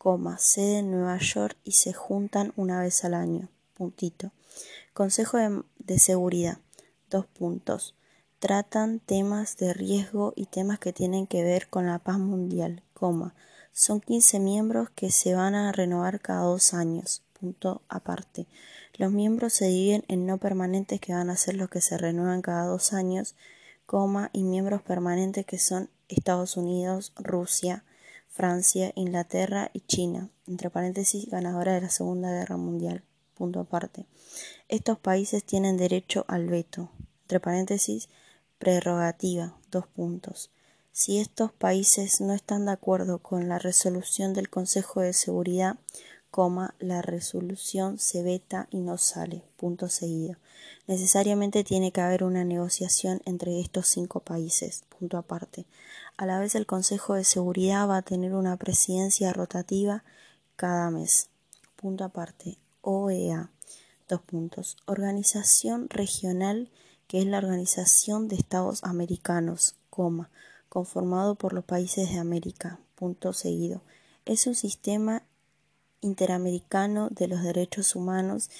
coma, 0.00 0.38
sede 0.38 0.78
en 0.78 0.90
Nueva 0.90 1.18
York 1.18 1.58
y 1.62 1.72
se 1.72 1.92
juntan 1.92 2.54
una 2.56 2.80
vez 2.80 3.04
al 3.04 3.12
año, 3.12 3.50
puntito. 3.74 4.32
Consejo 4.94 5.36
de, 5.76 5.98
Seguridad. 5.98 6.56
Dos 7.10 7.26
puntos. 7.26 7.94
Tratan 8.38 9.00
temas 9.00 9.58
de 9.58 9.74
riesgo 9.74 10.32
y 10.36 10.46
temas 10.46 10.78
que 10.78 10.94
tienen 10.94 11.26
que 11.26 11.44
ver 11.44 11.68
con 11.68 11.84
la 11.84 11.98
paz 11.98 12.18
mundial, 12.18 12.82
coma. 12.94 13.34
Son 13.72 14.00
15 14.00 14.40
miembros 14.40 14.88
que 14.88 15.10
se 15.10 15.34
van 15.34 15.54
a 15.54 15.70
renovar 15.70 16.20
cada 16.20 16.44
dos 16.44 16.72
años. 16.72 17.22
Punto 17.38 17.82
aparte. 17.90 18.46
Los 18.96 19.12
miembros 19.12 19.52
se 19.52 19.66
dividen 19.66 20.04
en 20.08 20.24
no 20.24 20.38
permanentes 20.38 20.98
que 20.98 21.12
van 21.12 21.28
a 21.28 21.36
ser 21.36 21.56
los 21.56 21.68
que 21.68 21.82
se 21.82 21.98
renuevan 21.98 22.40
cada 22.40 22.64
dos 22.64 22.94
años, 22.94 23.34
y 24.32 24.44
miembros 24.44 24.80
permanentes 24.80 25.44
que 25.44 25.58
son 25.58 25.90
Estados 26.08 26.56
Unidos, 26.56 27.12
Rusia, 27.16 27.84
Francia, 28.40 28.90
Inglaterra 28.94 29.70
y 29.74 29.80
China, 29.80 30.30
entre 30.46 30.70
paréntesis, 30.70 31.28
ganadora 31.28 31.74
de 31.74 31.82
la 31.82 31.90
Segunda 31.90 32.30
Guerra 32.30 32.56
Mundial 32.56 33.04
punto 33.34 33.60
aparte. 33.60 34.06
Estos 34.68 34.98
países 34.98 35.44
tienen 35.44 35.76
derecho 35.76 36.24
al 36.26 36.46
veto, 36.46 36.90
entre 37.22 37.38
paréntesis, 37.38 38.08
prerrogativa, 38.58 39.58
dos 39.70 39.86
puntos. 39.86 40.50
Si 40.90 41.18
estos 41.18 41.52
países 41.52 42.22
no 42.22 42.32
están 42.32 42.64
de 42.64 42.72
acuerdo 42.72 43.18
con 43.18 43.46
la 43.46 43.58
resolución 43.58 44.32
del 44.32 44.48
Consejo 44.48 45.02
de 45.02 45.12
Seguridad, 45.12 45.76
coma, 46.30 46.74
la 46.78 47.02
resolución 47.02 47.98
se 47.98 48.22
veta 48.22 48.68
y 48.70 48.80
no 48.80 48.98
sale, 48.98 49.44
punto 49.56 49.88
seguido. 49.88 50.36
Necesariamente 50.86 51.64
tiene 51.64 51.92
que 51.92 52.00
haber 52.00 52.24
una 52.24 52.44
negociación 52.44 53.20
entre 53.24 53.60
estos 53.60 53.88
cinco 53.88 54.20
países, 54.20 54.84
punto 54.98 55.16
aparte. 55.18 55.66
A 56.16 56.26
la 56.26 56.38
vez 56.38 56.54
el 56.54 56.66
Consejo 56.66 57.14
de 57.14 57.24
Seguridad 57.24 57.88
va 57.88 57.98
a 57.98 58.02
tener 58.02 58.34
una 58.34 58.56
presidencia 58.56 59.32
rotativa 59.32 60.04
cada 60.56 60.90
mes, 60.90 61.28
punto 61.76 62.04
aparte. 62.04 62.58
OEA. 62.82 63.50
Dos 64.08 64.22
puntos. 64.22 64.76
Organización 64.86 65.88
regional 65.90 66.70
que 67.10 67.18
es 67.18 67.26
la 67.26 67.38
Organización 67.38 68.28
de 68.28 68.36
Estados 68.36 68.84
Americanos, 68.84 69.74
coma, 69.90 70.30
conformado 70.68 71.34
por 71.34 71.52
los 71.52 71.64
países 71.64 72.08
de 72.08 72.18
América. 72.18 72.78
Punto 72.94 73.32
seguido. 73.32 73.82
Es 74.26 74.46
un 74.46 74.54
sistema 74.54 75.24
interamericano 76.00 77.08
de 77.10 77.28
los 77.28 77.42
derechos 77.42 77.94
humanos 77.94 78.50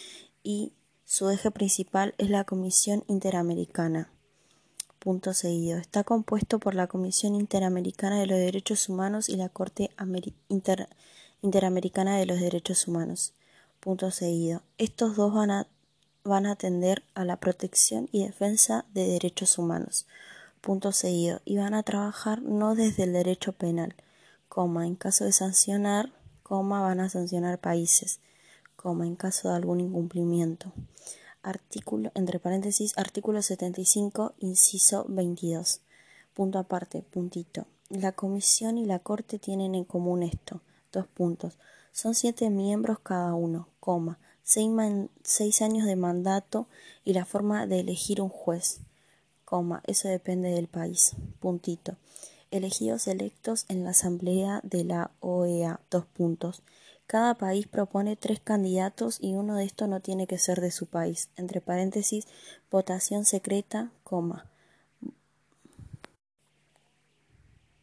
y 0.43 0.73
su 1.05 1.29
eje 1.31 1.51
principal 1.51 2.15
es 2.19 2.31
la 2.31 2.45
Comisión 2.45 3.05
Interamericana. 3.09 4.11
Punto 5.01 5.35
seguido. 5.35 5.79
Está 5.79 6.05
compuesto 6.05 6.59
por 6.59 6.75
la 6.75 6.87
Comisión 6.87 7.35
Interamericana 7.35 8.21
de 8.21 8.27
los 8.27 8.39
Derechos 8.39 8.89
Humanos 8.89 9.29
y 9.29 9.37
la 9.37 9.49
Corte 9.49 9.91
Interamericana 11.43 12.19
de 12.19 12.27
los 12.27 12.39
Derechos 12.39 12.87
Humanos. 12.87 13.33
Punto 13.81 14.11
seguido. 14.11 14.63
Estos 14.77 15.17
dos 15.17 15.33
van 15.33 15.51
a, 15.51 15.67
van 16.23 16.45
a 16.45 16.53
atender 16.53 17.03
a 17.15 17.25
la 17.25 17.39
protección 17.39 18.11
y 18.13 18.25
defensa 18.25 18.85
de 18.93 19.07
derechos 19.07 19.57
humanos. 19.57 20.07
Punto 20.61 20.93
seguido. 20.93 21.41
Y 21.47 21.57
van 21.57 21.73
a 21.73 21.83
trabajar 21.83 22.43
no 22.43 22.75
desde 22.75 23.05
el 23.05 23.15
derecho 23.15 23.53
penal, 23.53 23.97
coma, 24.51 24.87
en 24.87 24.97
caso 24.97 25.25
de 25.25 25.33
sancionar, 25.33 26.13
coma, 26.51 26.83
van 26.83 26.99
a 26.99 27.09
sancionar 27.09 27.61
países, 27.61 28.19
en 28.85 29.15
caso 29.15 29.51
de 29.51 29.55
algún 29.55 29.79
incumplimiento. 29.81 30.73
Artículo, 31.45 32.11
entre 32.17 32.41
paréntesis, 32.41 32.99
artículo 32.99 33.41
75, 33.41 34.35
inciso 34.41 35.07
22. 35.09 35.81
Punto 36.35 36.59
aparte, 36.59 37.03
puntito. 37.03 37.67
La 37.89 38.11
Comisión 38.11 38.79
y 38.79 38.85
la 38.85 38.99
Corte 38.99 39.39
tienen 39.39 39.77
en 39.77 39.85
común 39.85 40.25
esto. 40.25 40.61
Dos 40.91 41.07
puntos. 41.07 41.57
Son 41.93 42.17
siete 42.17 42.51
miembros 42.51 42.99
cada 42.99 43.33
uno, 43.35 43.69
coma, 43.79 44.19
seis, 44.43 45.63
años 45.63 45.87
de 45.87 45.95
mandato 45.95 46.67
y 47.05 47.13
la 47.13 47.27
forma 47.27 47.69
de 47.69 47.79
elegir 47.79 48.21
un 48.21 48.29
juez, 48.29 48.81
coma, 49.45 49.85
eso 49.87 50.09
depende 50.09 50.51
del 50.51 50.67
país, 50.67 51.13
puntito. 51.39 51.95
Elegidos 52.51 53.07
electos 53.07 53.65
en 53.69 53.85
la 53.85 53.91
asamblea 53.91 54.61
de 54.65 54.83
la 54.83 55.13
OEA, 55.21 55.81
dos 55.89 56.05
puntos. 56.07 56.63
Cada 57.07 57.35
país 57.35 57.69
propone 57.69 58.17
tres 58.17 58.41
candidatos 58.41 59.19
y 59.21 59.35
uno 59.35 59.57
de 59.57 59.65
estos 59.65 59.89
no 59.89 60.01
tiene 60.01 60.27
que 60.27 60.39
ser 60.39 60.61
de 60.61 60.71
su 60.71 60.87
país. 60.87 61.29
Entre 61.37 61.61
paréntesis, 61.61 62.27
votación 62.71 63.25
secreta, 63.25 63.93
coma. 64.03 64.51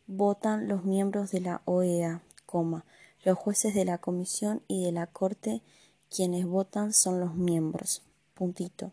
Votan 0.05 0.67
los 0.67 0.83
miembros 0.83 1.31
de 1.31 1.41
la 1.41 1.61
OEA, 1.65 2.21
coma. 2.45 2.85
Los 3.23 3.37
jueces 3.37 3.73
de 3.73 3.85
la 3.85 3.97
comisión 3.97 4.63
y 4.67 4.83
de 4.83 4.91
la 4.91 5.07
corte 5.07 5.61
quienes 6.09 6.45
votan 6.45 6.93
son 6.93 7.19
los 7.19 7.35
miembros. 7.35 8.03
Puntito. 8.33 8.91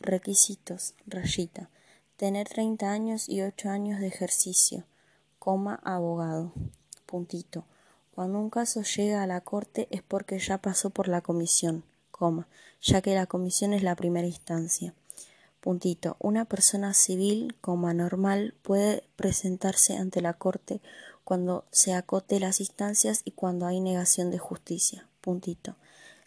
Requisitos. 0.00 0.94
Rayita. 1.06 1.68
Tener 2.16 2.48
30 2.48 2.90
años 2.90 3.28
y 3.28 3.42
8 3.42 3.70
años 3.70 4.00
de 4.00 4.06
ejercicio. 4.06 4.84
Coma 5.46 5.78
abogado. 5.84 6.50
Puntito. 7.06 7.66
Cuando 8.16 8.40
un 8.40 8.50
caso 8.50 8.82
llega 8.82 9.22
a 9.22 9.28
la 9.28 9.42
corte 9.42 9.86
es 9.92 10.02
porque 10.02 10.40
ya 10.40 10.58
pasó 10.58 10.90
por 10.90 11.06
la 11.06 11.20
comisión, 11.20 11.84
coma, 12.10 12.48
ya 12.82 13.00
que 13.00 13.14
la 13.14 13.26
comisión 13.26 13.72
es 13.72 13.84
la 13.84 13.94
primera 13.94 14.26
instancia. 14.26 14.92
Puntito. 15.60 16.16
Una 16.18 16.46
persona 16.46 16.94
civil, 16.94 17.54
coma 17.60 17.94
normal, 17.94 18.54
puede 18.62 19.04
presentarse 19.14 19.96
ante 19.96 20.20
la 20.20 20.32
corte 20.32 20.80
cuando 21.22 21.64
se 21.70 21.94
acote 21.94 22.40
las 22.40 22.58
instancias 22.58 23.20
y 23.24 23.30
cuando 23.30 23.66
hay 23.66 23.78
negación 23.78 24.32
de 24.32 24.38
justicia. 24.38 25.06
Puntito. 25.20 25.76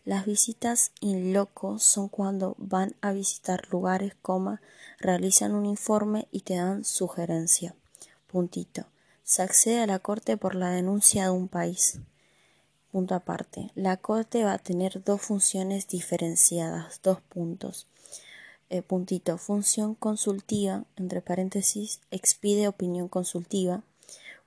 Las 0.06 0.26
visitas 0.26 0.94
in 1.02 1.34
loco 1.34 1.78
son 1.80 2.08
cuando 2.08 2.56
van 2.58 2.96
a 3.02 3.12
visitar 3.12 3.68
lugares, 3.70 4.14
coma, 4.22 4.62
realizan 4.98 5.56
un 5.56 5.66
informe 5.66 6.30
y 6.32 6.40
te 6.40 6.56
dan 6.56 6.86
sugerencia. 6.86 7.76
Puntito. 8.32 8.86
Se 9.30 9.44
accede 9.44 9.80
a 9.80 9.86
la 9.86 10.00
corte 10.00 10.38
por 10.38 10.56
la 10.56 10.72
denuncia 10.72 11.26
de 11.26 11.30
un 11.30 11.48
país. 11.48 12.00
Punto 12.92 13.14
aparte. 13.14 13.70
La 13.76 13.96
corte 13.96 14.44
va 14.44 14.54
a 14.54 14.58
tener 14.58 15.04
dos 15.04 15.22
funciones 15.22 15.88
diferenciadas, 15.88 17.00
dos 17.04 17.22
puntos. 17.22 17.86
Eh, 18.72 18.82
puntito. 18.82 19.38
Función 19.38 19.94
consultiva, 19.94 20.84
entre 20.96 21.22
paréntesis, 21.22 22.00
expide 22.10 22.68
opinión 22.68 23.08
consultiva 23.08 23.84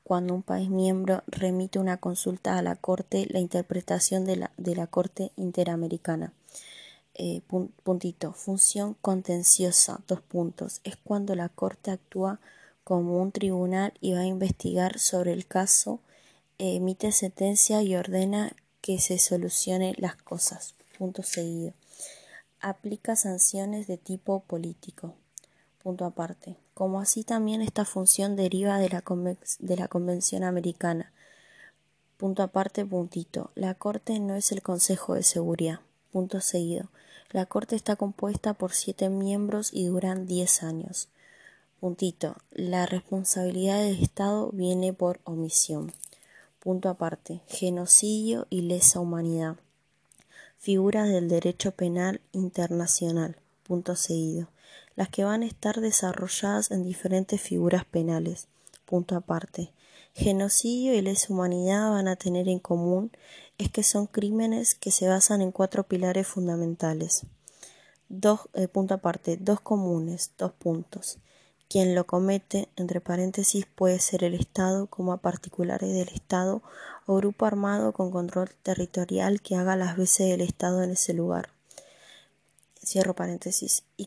cuando 0.02 0.34
un 0.34 0.42
país 0.42 0.68
miembro 0.68 1.22
remite 1.28 1.78
una 1.78 1.98
consulta 1.98 2.58
a 2.58 2.62
la 2.62 2.74
Corte 2.74 3.28
la 3.30 3.38
interpretación 3.38 4.24
de 4.24 4.34
la, 4.34 4.50
de 4.56 4.74
la 4.74 4.88
Corte 4.88 5.30
Interamericana. 5.36 6.32
Eh, 7.14 7.42
puntito. 7.84 8.32
Función 8.32 8.94
contenciosa. 8.94 10.00
Dos 10.08 10.22
puntos. 10.22 10.80
Es 10.82 10.96
cuando 10.96 11.36
la 11.36 11.48
Corte 11.50 11.92
actúa 11.92 12.40
como 12.84 13.20
un 13.20 13.32
tribunal 13.32 13.94
y 14.00 14.12
va 14.12 14.20
a 14.20 14.26
investigar 14.26 14.98
sobre 14.98 15.32
el 15.32 15.46
caso, 15.46 16.00
emite 16.58 17.12
sentencia 17.12 17.82
y 17.82 17.94
ordena 17.96 18.54
que 18.80 18.98
se 18.98 19.18
solucione 19.18 19.94
las 19.98 20.16
cosas. 20.16 20.74
Punto 20.98 21.22
seguido. 21.22 21.72
Aplica 22.60 23.16
sanciones 23.16 23.86
de 23.86 23.96
tipo 23.96 24.40
político. 24.40 25.14
Punto 25.82 26.04
aparte. 26.04 26.56
Como 26.74 27.00
así 27.00 27.24
también 27.24 27.62
esta 27.62 27.84
función 27.84 28.36
deriva 28.36 28.78
de 28.78 28.88
la, 28.88 29.02
de 29.58 29.76
la 29.76 29.88
Convención 29.88 30.44
Americana. 30.44 31.12
Punto 32.16 32.42
aparte, 32.42 32.84
puntito. 32.84 33.50
La 33.56 33.74
Corte 33.74 34.20
no 34.20 34.36
es 34.36 34.52
el 34.52 34.62
Consejo 34.62 35.14
de 35.14 35.24
Seguridad. 35.24 35.80
Punto 36.12 36.40
seguido. 36.40 36.88
La 37.30 37.46
Corte 37.46 37.74
está 37.74 37.96
compuesta 37.96 38.54
por 38.54 38.74
siete 38.74 39.08
miembros 39.08 39.70
y 39.72 39.86
duran 39.86 40.26
diez 40.26 40.62
años. 40.62 41.08
Puntito. 41.82 42.36
La 42.52 42.86
responsabilidad 42.86 43.82
del 43.82 44.00
Estado 44.00 44.52
viene 44.52 44.92
por 44.92 45.18
omisión. 45.24 45.92
Punto 46.60 46.88
aparte. 46.88 47.40
Genocidio 47.48 48.46
y 48.50 48.60
lesa 48.60 49.00
humanidad. 49.00 49.56
Figuras 50.58 51.08
del 51.08 51.28
derecho 51.28 51.72
penal 51.72 52.20
internacional. 52.30 53.34
Punto 53.64 53.96
seguido. 53.96 54.48
Las 54.94 55.08
que 55.08 55.24
van 55.24 55.42
a 55.42 55.46
estar 55.46 55.80
desarrolladas 55.80 56.70
en 56.70 56.84
diferentes 56.84 57.40
figuras 57.40 57.84
penales. 57.84 58.46
Punto 58.84 59.16
aparte. 59.16 59.72
Genocidio 60.14 60.94
y 60.94 61.02
lesa 61.02 61.32
humanidad 61.32 61.90
van 61.90 62.06
a 62.06 62.14
tener 62.14 62.48
en 62.48 62.60
común 62.60 63.10
es 63.58 63.72
que 63.72 63.82
son 63.82 64.06
crímenes 64.06 64.76
que 64.76 64.92
se 64.92 65.08
basan 65.08 65.42
en 65.42 65.50
cuatro 65.50 65.82
pilares 65.82 66.28
fundamentales. 66.28 67.22
Dos, 68.08 68.42
eh, 68.54 68.68
punto 68.68 68.94
aparte, 68.94 69.36
dos 69.36 69.60
comunes, 69.60 70.30
dos 70.38 70.52
puntos. 70.52 71.18
Quien 71.72 71.94
lo 71.94 72.04
comete, 72.06 72.68
entre 72.76 73.00
paréntesis, 73.00 73.64
puede 73.64 73.98
ser 73.98 74.24
el 74.24 74.34
Estado 74.34 74.88
como 74.88 75.14
a 75.14 75.22
particulares 75.22 75.90
del 75.94 76.10
Estado 76.10 76.60
o 77.06 77.16
grupo 77.16 77.46
armado 77.46 77.92
con 77.92 78.10
control 78.10 78.50
territorial 78.62 79.40
que 79.40 79.56
haga 79.56 79.74
las 79.74 79.96
veces 79.96 80.28
del 80.28 80.42
Estado 80.42 80.82
en 80.82 80.90
ese 80.90 81.14
lugar. 81.14 81.48
Cierro 82.84 83.14
paréntesis. 83.14 83.84
Y 83.96 84.06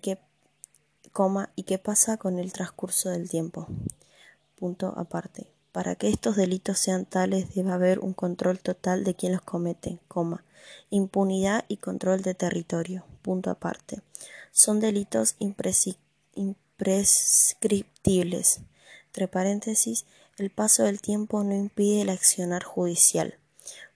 coma, 1.11 1.49
y 1.55 1.63
qué 1.63 1.79
pasa 1.79 2.17
con 2.17 2.37
el 2.37 2.53
transcurso 2.53 3.09
del 3.09 3.27
tiempo. 3.27 3.65
Punto 4.59 4.93
aparte. 4.95 5.47
Para 5.71 5.95
que 5.95 6.09
estos 6.09 6.35
delitos 6.35 6.77
sean 6.77 7.05
tales 7.05 7.55
debe 7.55 7.71
haber 7.71 7.97
un 7.97 8.13
control 8.13 8.59
total 8.59 9.03
de 9.03 9.15
quien 9.15 9.31
los 9.31 9.41
comete, 9.41 9.97
coma, 10.07 10.43
impunidad 10.91 11.65
y 11.67 11.77
control 11.77 12.21
de 12.21 12.35
territorio, 12.35 13.05
punto 13.23 13.49
aparte. 13.49 14.03
Son 14.51 14.79
delitos 14.79 15.35
imprescriptibles. 16.77 18.59
Entre 19.07 19.27
paréntesis, 19.27 20.05
el 20.37 20.49
paso 20.49 20.83
del 20.83 20.99
tiempo 20.99 21.43
no 21.43 21.55
impide 21.55 22.01
el 22.01 22.09
accionar 22.09 22.63
judicial. 22.63 23.39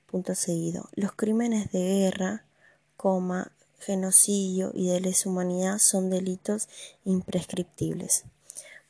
Punto 0.05 0.33
seguido. 0.33 0.89
Los 0.95 1.11
crímenes 1.11 1.71
de 1.71 1.79
guerra, 1.79 2.45
coma, 2.95 3.51
genocidio 3.79 4.71
y 4.73 4.87
de 4.87 5.01
lesa 5.01 5.29
humanidad 5.29 5.77
son 5.79 6.09
delitos 6.09 6.69
imprescriptibles. 7.03 8.23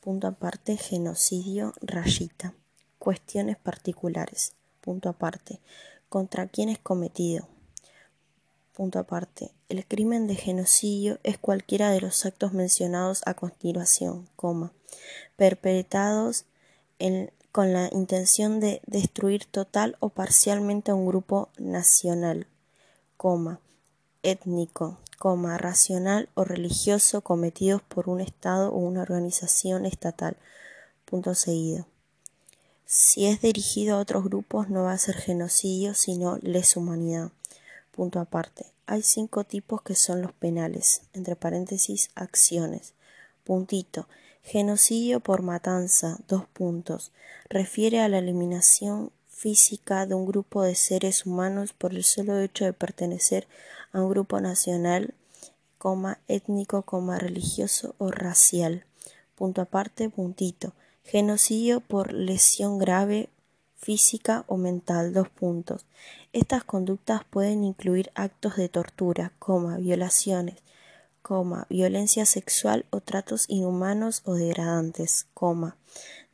Punto 0.00 0.28
aparte, 0.28 0.76
genocidio, 0.76 1.74
rayita. 1.82 2.54
Cuestiones 2.98 3.56
particulares. 3.56 4.54
Punto 4.80 5.08
aparte. 5.08 5.60
¿Contra 6.08 6.46
quién 6.46 6.68
es 6.68 6.78
cometido? 6.78 7.48
Punto 8.80 8.98
aparte. 8.98 9.50
El 9.68 9.84
crimen 9.84 10.26
de 10.26 10.36
genocidio 10.36 11.18
es 11.22 11.36
cualquiera 11.36 11.90
de 11.90 12.00
los 12.00 12.24
actos 12.24 12.54
mencionados 12.54 13.20
a 13.26 13.34
continuación, 13.34 14.26
perpetrados 15.36 16.46
con 17.52 17.74
la 17.74 17.90
intención 17.92 18.58
de 18.58 18.80
destruir 18.86 19.44
total 19.44 19.98
o 20.00 20.08
parcialmente 20.08 20.92
a 20.92 20.94
un 20.94 21.04
grupo 21.04 21.50
nacional, 21.58 22.46
étnico, 24.22 24.98
racional 25.58 26.30
o 26.32 26.44
religioso 26.44 27.20
cometidos 27.20 27.82
por 27.82 28.08
un 28.08 28.22
Estado 28.22 28.72
o 28.72 28.78
una 28.78 29.02
organización 29.02 29.84
estatal. 29.84 30.38
Punto 31.04 31.34
seguido. 31.34 31.86
Si 32.86 33.26
es 33.26 33.42
dirigido 33.42 33.96
a 33.96 34.00
otros 34.00 34.24
grupos 34.24 34.70
no 34.70 34.84
va 34.84 34.92
a 34.92 34.98
ser 34.98 35.16
genocidio, 35.16 35.92
sino 35.92 36.38
lesa 36.38 36.80
humanidad. 36.80 37.30
Punto 37.90 38.20
aparte. 38.20 38.66
Hay 38.86 39.02
cinco 39.02 39.44
tipos 39.44 39.82
que 39.82 39.94
son 39.94 40.22
los 40.22 40.32
penales, 40.32 41.02
entre 41.12 41.36
paréntesis, 41.36 42.10
acciones. 42.14 42.94
Puntito. 43.44 44.08
Genocidio 44.42 45.20
por 45.20 45.42
matanza, 45.42 46.18
dos 46.26 46.46
puntos. 46.46 47.12
Refiere 47.48 48.00
a 48.00 48.08
la 48.08 48.18
eliminación 48.18 49.12
física 49.28 50.06
de 50.06 50.14
un 50.14 50.26
grupo 50.26 50.62
de 50.62 50.74
seres 50.74 51.26
humanos 51.26 51.72
por 51.72 51.92
el 51.92 52.04
solo 52.04 52.38
hecho 52.38 52.64
de 52.64 52.72
pertenecer 52.72 53.46
a 53.92 54.02
un 54.02 54.10
grupo 54.10 54.40
nacional, 54.40 55.14
coma, 55.78 56.20
étnico, 56.28 56.82
coma, 56.82 57.18
religioso 57.18 57.94
o 57.98 58.10
racial. 58.10 58.84
Punto 59.34 59.62
aparte, 59.62 60.10
puntito 60.10 60.74
Genocidio 61.04 61.80
por 61.80 62.12
lesión 62.12 62.78
grave 62.78 63.30
física 63.80 64.44
o 64.46 64.56
mental. 64.56 65.12
Dos 65.12 65.28
puntos. 65.28 65.86
Estas 66.32 66.62
conductas 66.64 67.22
pueden 67.28 67.64
incluir 67.64 68.12
actos 68.14 68.56
de 68.56 68.68
tortura, 68.68 69.32
coma, 69.38 69.78
violaciones, 69.78 70.56
coma, 71.22 71.66
violencia 71.68 72.26
sexual 72.26 72.86
o 72.90 73.00
tratos 73.00 73.46
inhumanos 73.48 74.22
o 74.24 74.34
degradantes, 74.34 75.26
coma, 75.34 75.76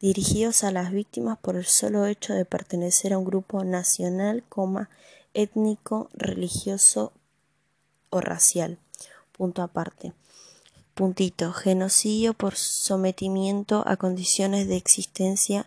dirigidos 0.01 0.65
a 0.65 0.71
las 0.71 0.91
víctimas 0.91 1.39
por 1.39 1.57
el 1.57 1.65
solo 1.65 2.07
hecho 2.07 2.35
de 2.35 2.45
pertenecer 2.45 3.13
a 3.13 3.19
un 3.19 3.25
grupo 3.25 3.65
nacional, 3.65 4.45
coma, 4.49 4.91
étnico, 5.33 6.11
religioso 6.13 7.13
o 8.11 8.21
racial. 8.21 8.79
Punto 9.33 9.63
aparte. 9.63 10.13
Puntito. 10.95 11.53
Genocidio 11.53 12.33
por 12.33 12.57
sometimiento 12.57 13.83
a 13.87 13.99
condiciones 13.99 14.67
de 14.67 14.77
existencia 14.77 15.67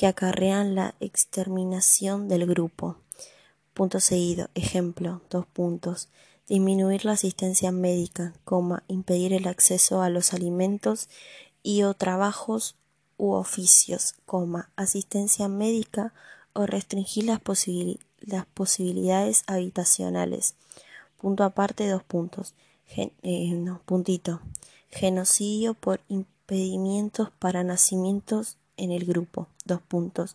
que 0.00 0.06
acarrean 0.06 0.74
la 0.74 0.94
exterminación 0.98 2.26
del 2.30 2.46
grupo. 2.46 2.96
Punto 3.74 4.00
seguido. 4.00 4.48
Ejemplo. 4.54 5.20
Dos 5.28 5.44
puntos. 5.44 6.08
Disminuir 6.48 7.04
la 7.04 7.12
asistencia 7.12 7.70
médica, 7.70 8.32
coma, 8.46 8.82
impedir 8.88 9.34
el 9.34 9.46
acceso 9.46 10.00
a 10.00 10.08
los 10.08 10.32
alimentos 10.32 11.10
y 11.62 11.82
o 11.82 11.92
trabajos 11.92 12.76
u 13.18 13.32
oficios, 13.32 14.14
coma, 14.24 14.70
asistencia 14.74 15.48
médica 15.48 16.14
o 16.54 16.64
restringir 16.64 17.26
las, 17.26 17.40
posibilidades 18.54 19.44
habitacionales. 19.48 20.54
Punto 21.20 21.44
aparte, 21.44 21.86
dos 21.86 22.04
puntos. 22.04 22.54
Eh, 22.96 23.52
no, 23.52 23.82
puntito 23.84 24.40
genocidio 24.90 25.74
por 25.74 26.00
impedimentos 26.08 27.30
para 27.38 27.64
nacimientos 27.64 28.56
en 28.80 28.92
el 28.92 29.04
grupo. 29.04 29.46
Dos 29.70 29.82
puntos. 29.82 30.34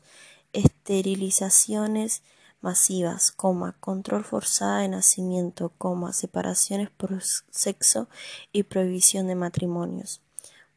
Esterilizaciones 0.53 2.23
masivas, 2.61 3.33
coma, 3.33 3.75
control 3.81 4.23
forzada 4.23 4.79
de 4.79 4.87
nacimiento, 4.87 5.73
coma, 5.77 6.13
separaciones 6.13 6.89
por 6.89 7.21
sexo 7.21 8.07
y 8.53 8.63
prohibición 8.63 9.27
de 9.27 9.35
matrimonios. 9.35 10.21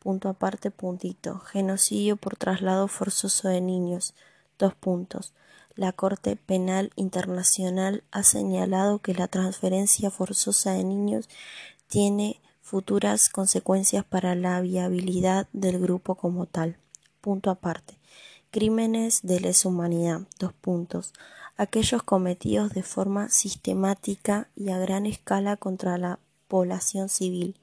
Punto 0.01 0.29
aparte, 0.29 0.73
puntito. 0.73 1.39
Genocidio 1.39 2.17
por 2.17 2.35
traslado 2.35 2.89
forzoso 2.89 3.47
de 3.47 3.61
niños. 3.61 4.15
Dos 4.59 4.75
puntos. 4.75 5.35
La 5.77 5.93
Corte 5.93 6.35
Penal 6.35 6.91
Internacional 6.97 8.03
ha 8.11 8.25
señalado 8.25 8.99
que 8.99 9.15
la 9.15 9.29
transferencia 9.29 10.11
forzosa 10.11 10.73
de 10.73 10.83
niños 10.83 11.29
tiene 11.87 12.41
futuras 12.61 13.29
consecuencias 13.29 14.05
para 14.05 14.35
la 14.35 14.61
viabilidad 14.63 15.47
del 15.53 15.79
grupo 15.79 16.17
como 16.17 16.47
tal. 16.47 16.77
Punto 17.21 17.51
aparte. 17.51 17.98
Crímenes 18.51 19.21
de 19.25 19.41
lesa 19.41 19.69
humanidad. 19.69 20.23
Dos 20.39 20.55
puntos. 20.55 21.13
Aquellos 21.59 22.03
cometidos 22.03 22.73
de 22.73 22.83
forma 22.83 23.29
sistemática 23.29 24.49
y 24.57 24.71
a 24.71 24.79
gran 24.79 25.05
escala 25.05 25.59
contra 25.59 25.99
la 25.99 26.19
población 26.49 27.11
civil, 27.11 27.57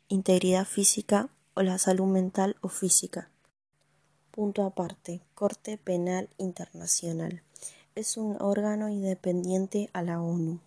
integridad 0.07 0.65
física 0.65 1.29
o 1.53 1.61
la 1.61 1.77
salud 1.77 2.07
mental 2.07 2.55
o 2.61 2.69
física. 2.69 3.29
Punto 4.31 4.63
aparte. 4.63 5.21
Corte 5.35 5.77
Penal 5.77 6.29
Internacional. 6.37 7.43
Es 7.93 8.17
un 8.17 8.35
órgano 8.41 8.89
independiente 8.89 9.89
a 9.93 10.01
la 10.01 10.21
ONU, 10.21 10.59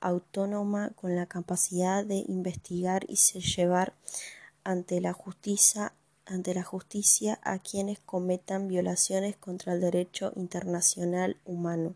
autónoma 0.00 0.90
con 0.90 1.14
la 1.14 1.26
capacidad 1.26 2.04
de 2.04 2.24
investigar 2.26 3.04
y 3.08 3.16
llevar 3.40 3.94
ante 4.64 5.00
la 5.00 5.12
justicia 5.12 5.92
ante 6.32 6.54
la 6.54 6.62
justicia 6.62 7.38
a 7.42 7.58
quienes 7.58 7.98
cometan 8.00 8.66
violaciones 8.66 9.36
contra 9.36 9.74
el 9.74 9.80
derecho 9.80 10.32
internacional 10.36 11.36
humano, 11.44 11.94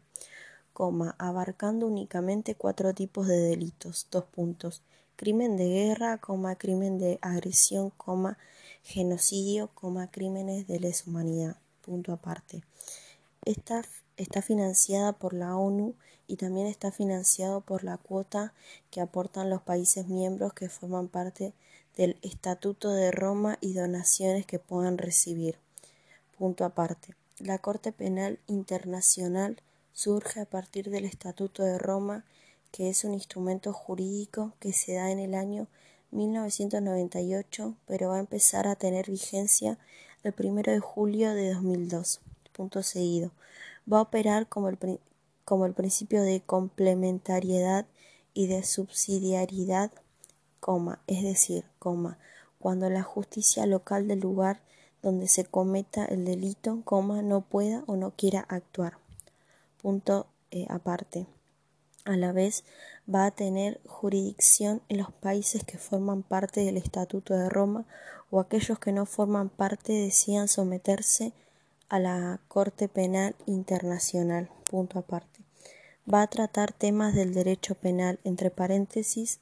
abarcando 1.19 1.87
únicamente 1.87 2.55
cuatro 2.55 2.93
tipos 2.93 3.27
de 3.27 3.39
delitos, 3.39 4.09
dos 4.11 4.25
puntos, 4.25 4.83
crimen 5.17 5.57
de 5.57 5.69
guerra, 5.69 6.21
crimen 6.59 6.99
de 6.99 7.19
agresión, 7.23 7.93
genocidio, 8.83 9.71
crímenes 10.11 10.67
de 10.67 10.81
lesa 10.81 11.05
humanidad. 11.07 11.57
Punto 11.81 12.13
aparte. 12.13 12.63
Esta 13.45 13.83
está 14.17 14.43
financiada 14.43 15.13
por 15.13 15.33
la 15.33 15.57
ONU 15.57 15.95
y 16.27 16.37
también 16.37 16.67
está 16.67 16.91
financiado 16.91 17.61
por 17.61 17.85
la 17.85 17.97
cuota 17.97 18.53
que 18.91 19.01
aportan 19.01 19.51
los 19.51 19.63
países 19.63 20.09
miembros 20.09 20.53
que 20.53 20.69
forman 20.69 21.09
parte 21.09 21.55
del 21.97 22.19
Estatuto 22.23 22.91
de 22.91 23.11
Roma 23.11 23.59
y 23.61 23.73
donaciones 23.73 24.47
que 24.47 24.59
puedan 24.59 24.99
recibir. 24.99 25.59
Punto 26.39 26.65
aparte. 26.65 27.15
La 27.39 27.59
Corte 27.59 27.93
Penal 27.93 28.39
Internacional 28.47 29.61
surge 29.93 30.41
a 30.41 30.45
partir 30.45 30.91
del 30.91 31.05
Estatuto 31.05 31.63
de 31.63 31.79
Roma, 31.79 32.25
que 32.71 32.91
es 32.91 33.05
un 33.05 33.15
instrumento 33.15 33.73
jurídico 33.73 34.53
que 34.61 34.73
se 34.73 34.95
da 34.95 35.11
en 35.11 35.19
el 35.19 35.35
año 35.35 35.67
1998, 36.11 37.75
pero 37.87 38.11
va 38.11 38.17
a 38.17 38.21
empezar 38.21 38.67
a 38.67 38.77
tener 38.77 39.11
vigencia 39.11 39.79
el 40.23 40.35
1 40.39 40.63
de 40.63 40.81
julio 40.81 41.35
de 41.35 41.55
2002. 41.55 42.21
Punto 42.53 42.83
seguido. 42.83 43.31
Va 43.91 43.99
a 43.99 44.03
operar 44.03 44.49
como 44.49 44.69
el, 44.69 44.79
como 45.45 45.67
el 45.67 45.73
principio 45.73 46.23
de 46.23 46.41
complementariedad 46.41 47.87
y 48.35 48.49
de 48.49 48.65
subsidiariedad, 48.65 49.91
es 51.07 51.23
decir, 51.23 51.65
coma, 51.79 52.19
cuando 52.59 52.91
la 52.91 53.03
justicia 53.03 53.67
local 53.67 54.09
del 54.09 54.21
lugar 54.21 54.61
donde 55.03 55.29
se 55.29 55.45
cometa 55.45 56.05
el 56.05 56.25
delito, 56.25 56.81
coma, 56.85 57.23
no 57.23 57.43
pueda 57.43 57.85
o 57.87 57.97
no 57.97 58.11
quiera 58.11 58.45
actuar. 58.49 58.99
Punto 59.81 60.27
eh, 60.51 60.67
aparte 60.69 61.27
a 62.05 62.17
la 62.17 62.33
vez 62.33 62.65
va 63.13 63.27
a 63.27 63.31
tener 63.31 63.81
jurisdicción 63.87 64.83
en 64.89 64.99
los 64.99 65.13
países 65.13 65.65
que 65.65 65.79
forman 65.79 66.23
parte 66.23 66.65
del 66.65 66.77
Estatuto 66.77 67.35
de 67.35 67.49
Roma 67.49 67.85
o 68.31 68.41
aquellos 68.41 68.79
que 68.79 68.93
no 68.93 69.07
forman 69.07 69.49
parte 69.49 69.93
decidan 69.93 70.49
someterse 70.49 71.33
a 71.89 72.01
la 72.01 72.41
Corte 72.49 72.89
Penal 72.89 73.37
Internacional. 73.47 74.49
Punto 74.69 74.99
aparte. 74.99 75.41
Va 76.13 76.23
a 76.23 76.27
tratar 76.27 76.73
temas 76.73 77.15
del 77.15 77.35
derecho 77.35 77.75
penal, 77.75 78.19
entre 78.25 78.51
paréntesis, 78.51 79.41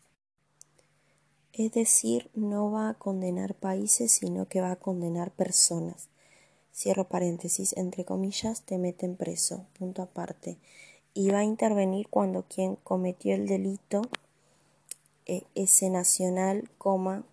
es 1.55 1.73
decir, 1.73 2.31
no 2.35 2.71
va 2.71 2.91
a 2.91 2.95
condenar 2.95 3.55
países, 3.55 4.13
sino 4.13 4.47
que 4.49 4.61
va 4.61 4.73
a 4.73 4.77
condenar 4.77 5.31
personas. 5.31 6.09
Cierro 6.75 7.09
paréntesis, 7.09 7.75
entre 7.77 8.05
comillas, 8.05 8.63
te 8.63 8.79
meten 8.79 9.17
preso. 9.17 9.67
Punto 9.79 10.03
aparte 10.03 10.59
y 11.15 11.31
va 11.31 11.39
a 11.39 11.45
intervenir 11.45 12.09
cuando 12.09 12.43
quien 12.43 12.75
cometió 12.77 13.35
el 13.35 13.47
delito 13.47 14.03
eh, 15.27 15.45
ese 15.55 15.89
nacional, 15.89 16.69
coma, 16.77 17.25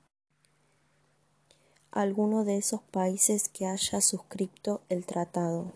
alguno 1.90 2.46
de 2.46 2.58
esos 2.58 2.82
países 2.84 3.50
que 3.50 3.66
haya 3.66 4.00
suscrito 4.00 4.82
el 4.88 5.06
tratado. 5.06 5.74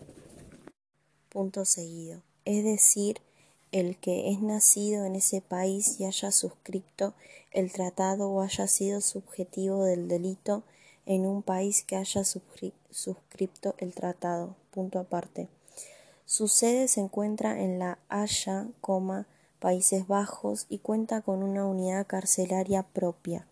Punto 1.28 1.64
seguido. 1.66 2.22
Es 2.46 2.64
decir, 2.64 3.20
el 3.72 3.96
que 3.96 4.30
es 4.30 4.40
nacido 4.40 5.04
en 5.04 5.16
ese 5.16 5.40
país 5.40 6.00
y 6.00 6.04
haya 6.04 6.30
suscrito 6.30 7.14
el 7.50 7.72
tratado 7.72 8.30
o 8.30 8.42
haya 8.42 8.66
sido 8.66 9.00
subjetivo 9.00 9.84
del 9.84 10.08
delito 10.08 10.62
en 11.06 11.26
un 11.26 11.42
país 11.42 11.84
que 11.84 11.96
haya 11.96 12.22
suscrito 12.24 13.74
el 13.78 13.94
tratado. 13.94 14.56
Punto 14.70 14.98
aparte. 14.98 15.48
Su 16.26 16.48
sede 16.48 16.88
se 16.88 17.00
encuentra 17.00 17.62
en 17.62 17.78
La 17.78 17.98
Haya, 18.08 18.66
Países 19.60 20.06
Bajos 20.06 20.66
y 20.68 20.78
cuenta 20.78 21.22
con 21.22 21.42
una 21.42 21.64
unidad 21.64 22.06
carcelaria 22.06 22.82
propia, 22.82 23.46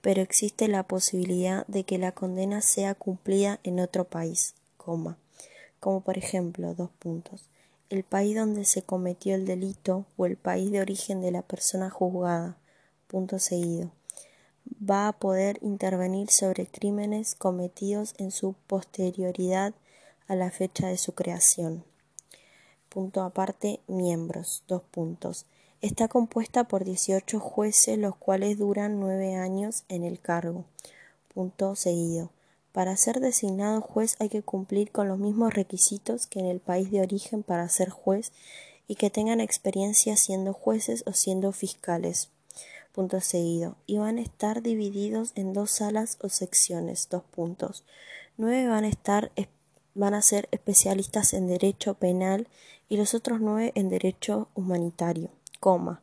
pero 0.00 0.20
existe 0.20 0.68
la 0.68 0.82
posibilidad 0.82 1.66
de 1.66 1.84
que 1.84 1.98
la 1.98 2.12
condena 2.12 2.60
sea 2.60 2.94
cumplida 2.94 3.58
en 3.64 3.80
otro 3.80 4.04
país, 4.04 4.54
como 4.76 5.16
por 6.04 6.18
ejemplo, 6.18 6.74
dos 6.74 6.90
puntos, 6.98 7.48
el 7.92 8.04
país 8.04 8.34
donde 8.34 8.64
se 8.64 8.80
cometió 8.80 9.34
el 9.34 9.44
delito 9.44 10.06
o 10.16 10.24
el 10.24 10.38
país 10.38 10.72
de 10.72 10.80
origen 10.80 11.20
de 11.20 11.30
la 11.30 11.42
persona 11.42 11.90
juzgada, 11.90 12.56
punto 13.06 13.38
seguido. 13.38 13.90
Va 14.82 15.08
a 15.08 15.12
poder 15.12 15.58
intervenir 15.60 16.30
sobre 16.30 16.66
crímenes 16.66 17.34
cometidos 17.34 18.14
en 18.16 18.30
su 18.30 18.54
posterioridad 18.66 19.74
a 20.26 20.34
la 20.34 20.50
fecha 20.50 20.86
de 20.86 20.96
su 20.96 21.12
creación. 21.12 21.84
Punto 22.88 23.20
aparte, 23.20 23.80
miembros, 23.88 24.64
dos 24.68 24.80
puntos. 24.90 25.44
Está 25.82 26.08
compuesta 26.08 26.64
por 26.64 26.84
18 26.84 27.40
jueces, 27.40 27.98
los 27.98 28.16
cuales 28.16 28.56
duran 28.56 29.00
nueve 29.00 29.34
años 29.34 29.84
en 29.90 30.04
el 30.04 30.18
cargo. 30.18 30.64
Punto 31.34 31.76
seguido. 31.76 32.30
Para 32.72 32.96
ser 32.96 33.20
designado 33.20 33.80
juez 33.80 34.16
hay 34.18 34.28
que 34.28 34.42
cumplir 34.42 34.90
con 34.90 35.08
los 35.08 35.18
mismos 35.18 35.52
requisitos 35.52 36.26
que 36.26 36.40
en 36.40 36.46
el 36.46 36.60
país 36.60 36.90
de 36.90 37.00
origen 37.00 37.42
para 37.42 37.68
ser 37.68 37.90
juez 37.90 38.32
y 38.88 38.96
que 38.96 39.10
tengan 39.10 39.40
experiencia 39.40 40.16
siendo 40.16 40.52
jueces 40.52 41.04
o 41.06 41.12
siendo 41.12 41.52
fiscales. 41.52 42.30
Punto 42.92 43.20
seguido. 43.20 43.76
Y 43.86 43.98
van 43.98 44.18
a 44.18 44.22
estar 44.22 44.62
divididos 44.62 45.32
en 45.34 45.52
dos 45.52 45.70
salas 45.70 46.18
o 46.20 46.28
secciones. 46.28 47.08
Dos 47.08 47.22
puntos. 47.24 47.84
Nueve 48.36 48.68
van 48.68 48.84
a 48.84 48.88
estar 48.88 49.30
van 49.94 50.14
a 50.14 50.22
ser 50.22 50.48
especialistas 50.52 51.34
en 51.34 51.46
derecho 51.46 51.94
penal 51.94 52.48
y 52.88 52.96
los 52.96 53.14
otros 53.14 53.40
nueve 53.40 53.72
en 53.74 53.88
derecho 53.88 54.48
humanitario, 54.54 55.30
coma, 55.60 56.02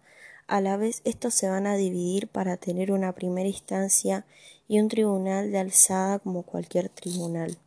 A 0.49 0.61
la 0.61 0.77
vez, 0.77 1.03
estos 1.03 1.35
se 1.35 1.47
van 1.47 1.67
a 1.67 1.75
dividir 1.75 2.27
para 2.27 2.57
tener 2.57 2.91
una 2.91 3.13
primera 3.13 3.47
instancia 3.47 4.25
y 4.67 4.79
un 4.79 4.87
tribunal 4.87 5.51
de 5.51 5.59
alzada 5.59 6.17
como 6.17 6.41
cualquier 6.41 6.89
tribunal. 6.89 7.59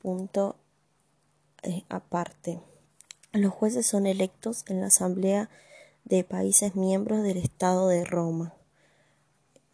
Punto 0.00 0.56
eh, 1.62 1.84
aparte. 1.90 2.58
Los 3.32 3.52
jueces 3.52 3.86
son 3.86 4.06
electos 4.06 4.64
en 4.68 4.80
la 4.80 4.86
Asamblea 4.86 5.50
de 6.06 6.24
Países 6.24 6.74
Miembros 6.74 7.22
del 7.22 7.36
Estado 7.36 7.88
de 7.88 8.06
Roma. 8.06 8.54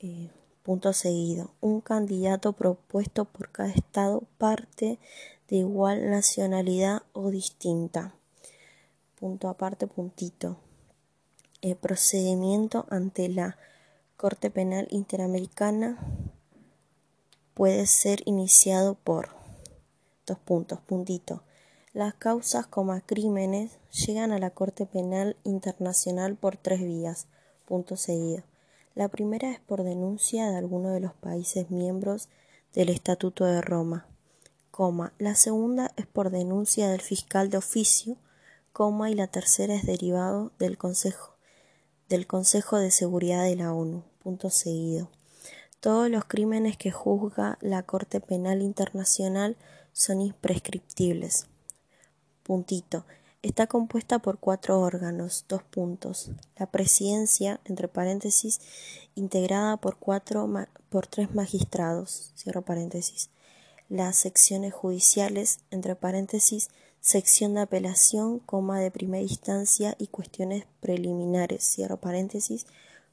Eh, 0.00 0.28
punto 0.64 0.92
seguido. 0.94 1.52
Un 1.60 1.80
candidato 1.80 2.54
propuesto 2.54 3.26
por 3.26 3.52
cada 3.52 3.70
Estado 3.70 4.24
parte 4.36 4.98
de 5.46 5.56
igual 5.58 6.10
nacionalidad 6.10 7.04
o 7.12 7.30
distinta. 7.30 8.16
Punto 9.14 9.48
aparte, 9.48 9.86
puntito. 9.86 10.56
El 11.66 11.74
procedimiento 11.74 12.86
ante 12.90 13.28
la 13.28 13.58
Corte 14.16 14.50
Penal 14.52 14.86
Interamericana 14.88 15.98
puede 17.54 17.86
ser 17.86 18.22
iniciado 18.24 18.94
por 18.94 19.30
dos 20.26 20.38
puntos, 20.38 20.78
las 21.92 22.14
causas 22.14 22.68
como 22.68 22.96
crímenes 23.00 23.72
llegan 23.90 24.30
a 24.30 24.38
la 24.38 24.50
Corte 24.50 24.86
Penal 24.86 25.36
Internacional 25.42 26.36
por 26.36 26.56
tres 26.56 26.84
vías. 26.84 27.26
Punto 27.64 27.96
seguido. 27.96 28.44
La 28.94 29.08
primera 29.08 29.50
es 29.50 29.58
por 29.58 29.82
denuncia 29.82 30.48
de 30.48 30.58
alguno 30.58 30.90
de 30.90 31.00
los 31.00 31.14
países 31.14 31.68
miembros 31.72 32.28
del 32.74 32.90
Estatuto 32.90 33.44
de 33.44 33.60
Roma. 33.60 34.06
Coma. 34.70 35.14
La 35.18 35.34
segunda 35.34 35.90
es 35.96 36.06
por 36.06 36.30
denuncia 36.30 36.88
del 36.88 37.00
fiscal 37.00 37.50
de 37.50 37.56
oficio, 37.56 38.18
coma, 38.72 39.10
y 39.10 39.14
la 39.14 39.26
tercera 39.26 39.74
es 39.74 39.84
derivado 39.84 40.52
del 40.60 40.78
Consejo, 40.78 41.35
del 42.08 42.26
Consejo 42.26 42.78
de 42.78 42.90
Seguridad 42.90 43.44
de 43.44 43.56
la 43.56 43.72
ONU. 43.72 44.04
Punto 44.22 44.50
seguido. 44.50 45.10
Todos 45.80 46.10
los 46.10 46.24
crímenes 46.24 46.76
que 46.76 46.90
juzga 46.90 47.58
la 47.60 47.82
Corte 47.82 48.20
Penal 48.20 48.62
Internacional 48.62 49.56
son 49.92 50.20
imprescriptibles. 50.20 51.46
Puntito. 52.42 53.04
Está 53.42 53.66
compuesta 53.66 54.18
por 54.18 54.38
cuatro 54.38 54.80
órganos, 54.80 55.44
dos 55.48 55.62
puntos. 55.62 56.30
La 56.56 56.66
presidencia, 56.66 57.60
entre 57.64 57.86
paréntesis, 57.86 58.60
integrada 59.14 59.76
por, 59.76 59.98
cuatro, 59.98 60.48
por 60.88 61.06
tres 61.06 61.34
magistrados, 61.34 62.32
cierro 62.34 62.62
paréntesis. 62.62 63.30
Las 63.88 64.16
secciones 64.16 64.74
judiciales, 64.74 65.60
entre 65.70 65.94
paréntesis, 65.94 66.70
sección 67.00 67.54
de 67.54 67.60
apelación, 67.60 68.40
coma 68.40 68.80
de 68.80 68.90
primera 68.90 69.22
instancia 69.22 69.94
y 69.98 70.08
cuestiones 70.08 70.66
preliminares, 70.80 71.62
cierro 71.62 71.98
paréntesis, 71.98 72.66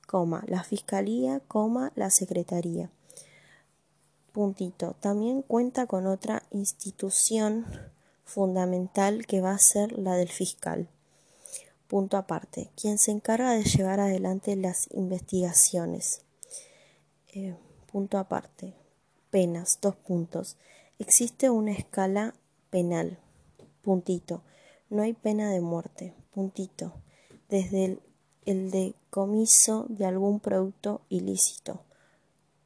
coma, 0.08 0.44
la 0.48 0.64
fiscalía, 0.64 1.42
coma, 1.48 1.92
la 1.96 2.10
secretaría. 2.10 2.90
Puntito. 4.32 4.96
También 5.00 5.44
cuenta 5.44 5.86
con 5.86 6.08
otra 6.08 6.42
institución 6.50 7.68
fundamental 8.26 9.28
que 9.28 9.42
va 9.42 9.52
a 9.52 9.60
ser 9.60 9.92
la 9.92 10.16
del 10.16 10.30
fiscal. 10.30 10.90
Punto 11.88 12.18
aparte, 12.18 12.72
quien 12.76 12.98
se 12.98 13.12
encarga 13.12 13.52
de 13.52 13.64
llevar 13.64 14.00
adelante 14.00 14.56
las 14.56 14.88
investigaciones. 14.92 16.22
Eh, 17.32 17.56
punto 17.92 18.18
aparte, 18.18 18.74
penas, 19.34 19.80
dos 19.82 19.96
puntos. 19.96 20.58
Existe 21.00 21.50
una 21.50 21.72
escala 21.72 22.36
penal. 22.70 23.18
Puntito. 23.82 24.44
No 24.92 25.02
hay 25.02 25.14
pena 25.14 25.50
de 25.50 25.60
muerte. 25.60 26.14
Puntito. 26.36 26.94
Desde 27.50 28.00
el, 28.46 28.70
decomiso 28.70 29.88
de 29.90 30.06
algún 30.06 30.40
producto 30.40 31.02
ilícito. 31.10 31.82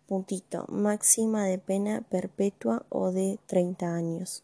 Puntito. 0.08 0.66
Máxima 0.68 1.46
de 1.46 1.58
pena 1.58 2.02
perpetua 2.10 2.86
o 2.90 3.14
de 3.14 3.40
30 3.46 3.96
años. 3.96 4.44